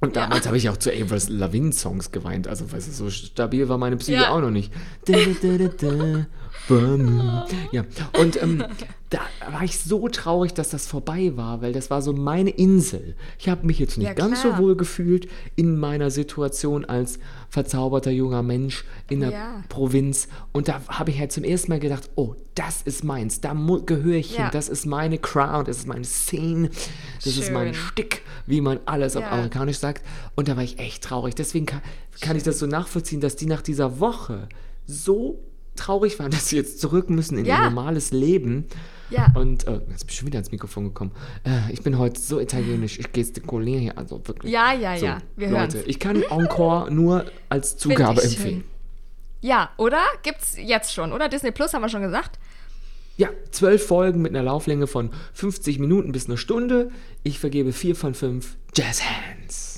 Und 0.00 0.16
damals 0.16 0.46
habe 0.46 0.56
ich 0.56 0.68
auch 0.68 0.76
zu 0.76 0.90
Avril 0.90 1.20
Lavigne 1.28 1.72
Songs 1.72 2.10
geweint. 2.10 2.46
Also, 2.46 2.70
weißt 2.70 2.88
du, 2.88 2.92
so 2.92 3.10
stabil 3.10 3.68
war 3.68 3.78
meine 3.78 3.96
Psyche 3.96 4.30
auch 4.30 4.40
noch 4.40 4.50
nicht. 4.50 4.72
Da, 5.06 5.16
da, 5.40 5.68
da, 5.68 6.26
ja, 7.72 7.84
und 8.18 8.40
ähm, 8.42 8.64
da 9.10 9.20
war 9.52 9.62
ich 9.62 9.78
so 9.78 10.08
traurig, 10.08 10.54
dass 10.54 10.70
das 10.70 10.86
vorbei 10.86 11.36
war, 11.36 11.60
weil 11.60 11.72
das 11.72 11.90
war 11.90 12.00
so 12.00 12.12
meine 12.12 12.50
Insel. 12.50 13.14
Ich 13.38 13.48
habe 13.48 13.66
mich 13.66 13.78
jetzt 13.78 13.98
nicht 13.98 14.06
ja, 14.06 14.14
ganz 14.14 14.42
so 14.42 14.56
wohl 14.56 14.74
gefühlt 14.74 15.28
in 15.56 15.78
meiner 15.78 16.10
Situation 16.10 16.84
als 16.84 17.18
verzauberter 17.50 18.10
junger 18.10 18.42
Mensch 18.42 18.84
in 19.08 19.20
der 19.20 19.30
ja. 19.30 19.62
Provinz. 19.68 20.28
Und 20.52 20.68
da 20.68 20.80
habe 20.88 21.10
ich 21.10 21.18
halt 21.18 21.32
zum 21.32 21.44
ersten 21.44 21.70
Mal 21.70 21.80
gedacht, 21.80 22.10
oh, 22.16 22.34
das 22.54 22.82
ist 22.82 23.04
meins, 23.04 23.40
da 23.40 23.54
gehöre 23.84 24.16
ich 24.16 24.36
ja. 24.36 24.44
hin, 24.44 24.50
das 24.52 24.68
ist 24.68 24.86
meine 24.86 25.18
Crown, 25.18 25.64
das 25.64 25.78
ist 25.78 25.86
meine 25.86 26.04
Szene, 26.04 26.70
das 27.22 27.34
Schön. 27.34 27.42
ist 27.42 27.52
mein 27.52 27.74
Stick, 27.74 28.22
wie 28.46 28.60
man 28.60 28.80
alles 28.86 29.16
auf 29.16 29.24
amerikanisch 29.24 29.78
sagt. 29.78 30.04
Und 30.34 30.48
da 30.48 30.56
war 30.56 30.62
ich 30.62 30.78
echt 30.78 31.04
traurig. 31.04 31.34
Deswegen 31.34 31.66
kann, 31.66 31.82
kann 32.20 32.36
ich 32.36 32.42
das 32.42 32.58
so 32.58 32.66
nachvollziehen, 32.66 33.20
dass 33.20 33.36
die 33.36 33.46
nach 33.46 33.62
dieser 33.62 34.00
Woche 34.00 34.48
so 34.86 35.40
traurig 35.76 36.18
waren, 36.18 36.30
dass 36.30 36.48
sie 36.48 36.56
jetzt 36.56 36.80
zurück 36.80 37.10
müssen 37.10 37.38
in 37.38 37.44
ja. 37.44 37.56
ihr 37.56 37.64
normales 37.64 38.10
Leben. 38.10 38.66
Ja. 39.10 39.28
Und 39.34 39.66
äh, 39.66 39.80
jetzt 39.90 40.06
bin 40.06 40.08
ich 40.08 40.16
schon 40.16 40.26
wieder 40.26 40.38
ins 40.38 40.50
Mikrofon 40.50 40.84
gekommen. 40.84 41.12
Äh, 41.44 41.72
ich 41.72 41.82
bin 41.82 41.98
heute 41.98 42.20
so 42.20 42.40
italienisch, 42.40 42.98
ich 42.98 43.12
gestikuliere 43.12 43.80
hier, 43.80 43.98
also 43.98 44.20
wirklich. 44.26 44.52
Ja, 44.52 44.72
ja, 44.72 44.96
so, 44.96 45.06
ja. 45.06 45.18
Wir 45.36 45.50
Leute, 45.50 45.74
hören's. 45.74 45.88
ich 45.88 46.00
kann 46.00 46.22
Encore 46.22 46.90
nur 46.90 47.26
als 47.48 47.76
Zugabe 47.76 48.22
empfehlen. 48.22 48.60
Schön. 48.60 48.64
Ja, 49.40 49.70
oder? 49.76 50.00
Gibt's 50.22 50.56
jetzt 50.58 50.94
schon, 50.94 51.12
oder? 51.12 51.28
Disney 51.28 51.50
Plus 51.50 51.74
haben 51.74 51.82
wir 51.82 51.90
schon 51.90 52.02
gesagt. 52.02 52.38
Ja, 53.16 53.28
zwölf 53.50 53.86
Folgen 53.86 54.22
mit 54.22 54.34
einer 54.34 54.42
Lauflänge 54.42 54.86
von 54.86 55.10
50 55.34 55.78
Minuten 55.78 56.10
bis 56.12 56.26
eine 56.26 56.36
Stunde. 56.36 56.90
Ich 57.22 57.38
vergebe 57.38 57.72
vier 57.72 57.94
von 57.94 58.14
fünf 58.14 58.56
Jazz 58.74 59.02
Hands 59.02 59.73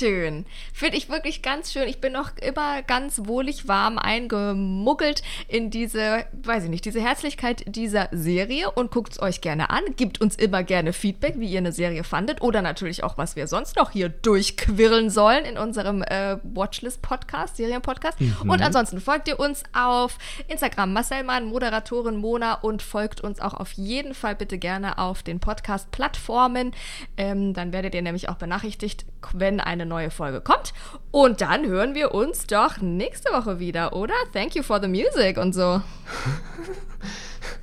schön. 0.00 0.46
Finde 0.72 0.96
ich 0.96 1.08
wirklich 1.10 1.42
ganz 1.42 1.72
schön. 1.72 1.86
Ich 1.86 2.00
bin 2.00 2.12
noch 2.12 2.30
immer 2.38 2.82
ganz 2.82 3.20
wohlig 3.24 3.68
warm 3.68 3.98
eingemuggelt 3.98 5.22
in 5.46 5.70
diese, 5.70 6.24
weiß 6.42 6.64
ich 6.64 6.70
nicht, 6.70 6.86
diese 6.86 7.00
Herzlichkeit 7.00 7.64
dieser 7.66 8.08
Serie 8.10 8.70
und 8.70 8.90
guckt 8.90 9.12
es 9.12 9.22
euch 9.22 9.42
gerne 9.42 9.68
an. 9.68 9.82
Gibt 9.96 10.20
uns 10.20 10.36
immer 10.36 10.62
gerne 10.62 10.94
Feedback, 10.94 11.34
wie 11.36 11.50
ihr 11.50 11.58
eine 11.58 11.72
Serie 11.72 12.02
fandet 12.02 12.40
oder 12.40 12.62
natürlich 12.62 13.04
auch, 13.04 13.18
was 13.18 13.36
wir 13.36 13.46
sonst 13.46 13.76
noch 13.76 13.90
hier 13.90 14.08
durchquirlen 14.08 15.10
sollen 15.10 15.44
in 15.44 15.58
unserem 15.58 16.02
äh, 16.02 16.38
Watchlist-Podcast, 16.42 17.56
Serienpodcast. 17.56 18.20
Mhm. 18.20 18.50
Und 18.50 18.62
ansonsten 18.62 19.00
folgt 19.00 19.28
ihr 19.28 19.38
uns 19.38 19.64
auf 19.74 20.16
Instagram, 20.48 20.94
Marcel 20.94 21.24
Mann, 21.24 21.44
Moderatorin 21.44 22.16
Mona 22.16 22.54
und 22.54 22.80
folgt 22.80 23.20
uns 23.20 23.40
auch 23.40 23.54
auf 23.54 23.72
jeden 23.72 24.14
Fall 24.14 24.34
bitte 24.34 24.56
gerne 24.56 24.96
auf 24.96 25.22
den 25.22 25.40
Podcast-Plattformen. 25.40 26.72
Ähm, 27.18 27.52
dann 27.52 27.74
werdet 27.74 27.94
ihr 27.94 28.02
nämlich 28.02 28.30
auch 28.30 28.36
benachrichtigt, 28.36 29.04
wenn 29.34 29.60
eine 29.60 29.89
neue 29.90 30.10
Folge 30.10 30.40
kommt. 30.40 30.72
Und 31.10 31.42
dann 31.42 31.66
hören 31.66 31.94
wir 31.94 32.14
uns 32.14 32.46
doch 32.46 32.80
nächste 32.80 33.30
Woche 33.32 33.58
wieder, 33.58 33.94
oder? 33.94 34.14
Thank 34.32 34.54
you 34.54 34.62
for 34.62 34.80
the 34.80 34.88
music 34.88 35.36
und 35.36 35.54
so. 35.54 35.82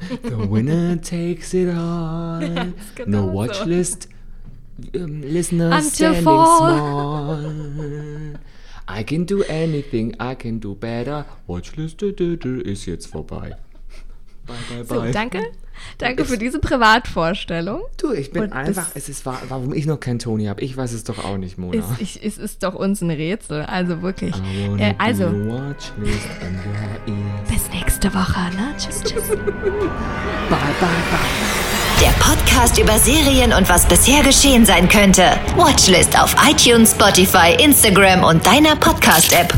the 0.24 0.52
winner 0.52 1.02
takes 1.02 1.54
it 1.54 1.70
all. 1.70 2.74
Genau 2.96 3.28
no 3.28 3.34
watchlist. 3.34 4.04
So. 4.04 4.10
Um, 4.94 5.24
listeners 5.24 5.74
Until 5.74 6.14
standing 6.14 6.24
fall. 6.24 7.40
small. 7.40 8.40
I 8.88 9.04
can 9.04 9.26
do 9.26 9.44
anything, 9.50 10.16
I 10.20 10.36
can 10.36 10.60
do 10.60 10.76
better. 10.76 11.26
Watchlist 11.48 12.02
ist 12.04 12.86
jetzt 12.86 13.08
vorbei. 13.08 13.58
Bye, 14.48 14.56
bye, 14.70 14.84
bye. 14.84 15.08
So, 15.08 15.14
danke. 15.14 15.42
Danke 16.00 16.26
für 16.26 16.38
diese 16.38 16.60
Privatvorstellung. 16.60 17.82
Du, 17.98 18.12
ich 18.12 18.32
bin 18.32 18.44
Und 18.44 18.54
einfach, 18.54 18.88
es 18.96 19.10
ist 19.10 19.26
warum 19.26 19.74
ich 19.74 19.86
noch 19.86 20.00
keinen 20.00 20.20
Toni 20.20 20.46
habe. 20.46 20.62
Ich 20.62 20.76
weiß 20.76 20.92
es 20.94 21.04
doch 21.04 21.24
auch 21.24 21.38
nicht, 21.38 21.58
Mona. 21.58 21.78
Es, 21.78 21.86
ich, 22.00 22.24
es 22.24 22.38
ist 22.38 22.64
doch 22.64 22.74
uns 22.74 23.02
ein 23.02 23.12
Rätsel, 23.12 23.64
also 23.64 24.02
wirklich. 24.02 24.36
Äh, 24.78 24.96
also, 24.98 25.30
bis 27.48 27.70
nächste 27.72 28.14
Woche, 28.14 28.40
ne? 28.56 28.74
Tschüss, 28.78 29.04
tschüss. 29.04 29.28
bye, 29.30 29.38
bye, 30.50 30.90
bye. 31.12 31.68
Der 32.00 32.12
Podcast 32.20 32.78
über 32.78 33.00
Serien 33.00 33.54
und 33.54 33.68
was 33.70 33.88
bisher 33.88 34.22
geschehen 34.22 34.66
sein 34.68 34.88
könnte. 34.88 35.24
Watchlist 35.56 36.20
auf 36.20 36.36
iTunes, 36.48 36.92
Spotify, 36.92 37.56
Instagram 37.60 38.24
und 38.24 38.46
deiner 38.46 38.76
Podcast-App. 38.76 39.52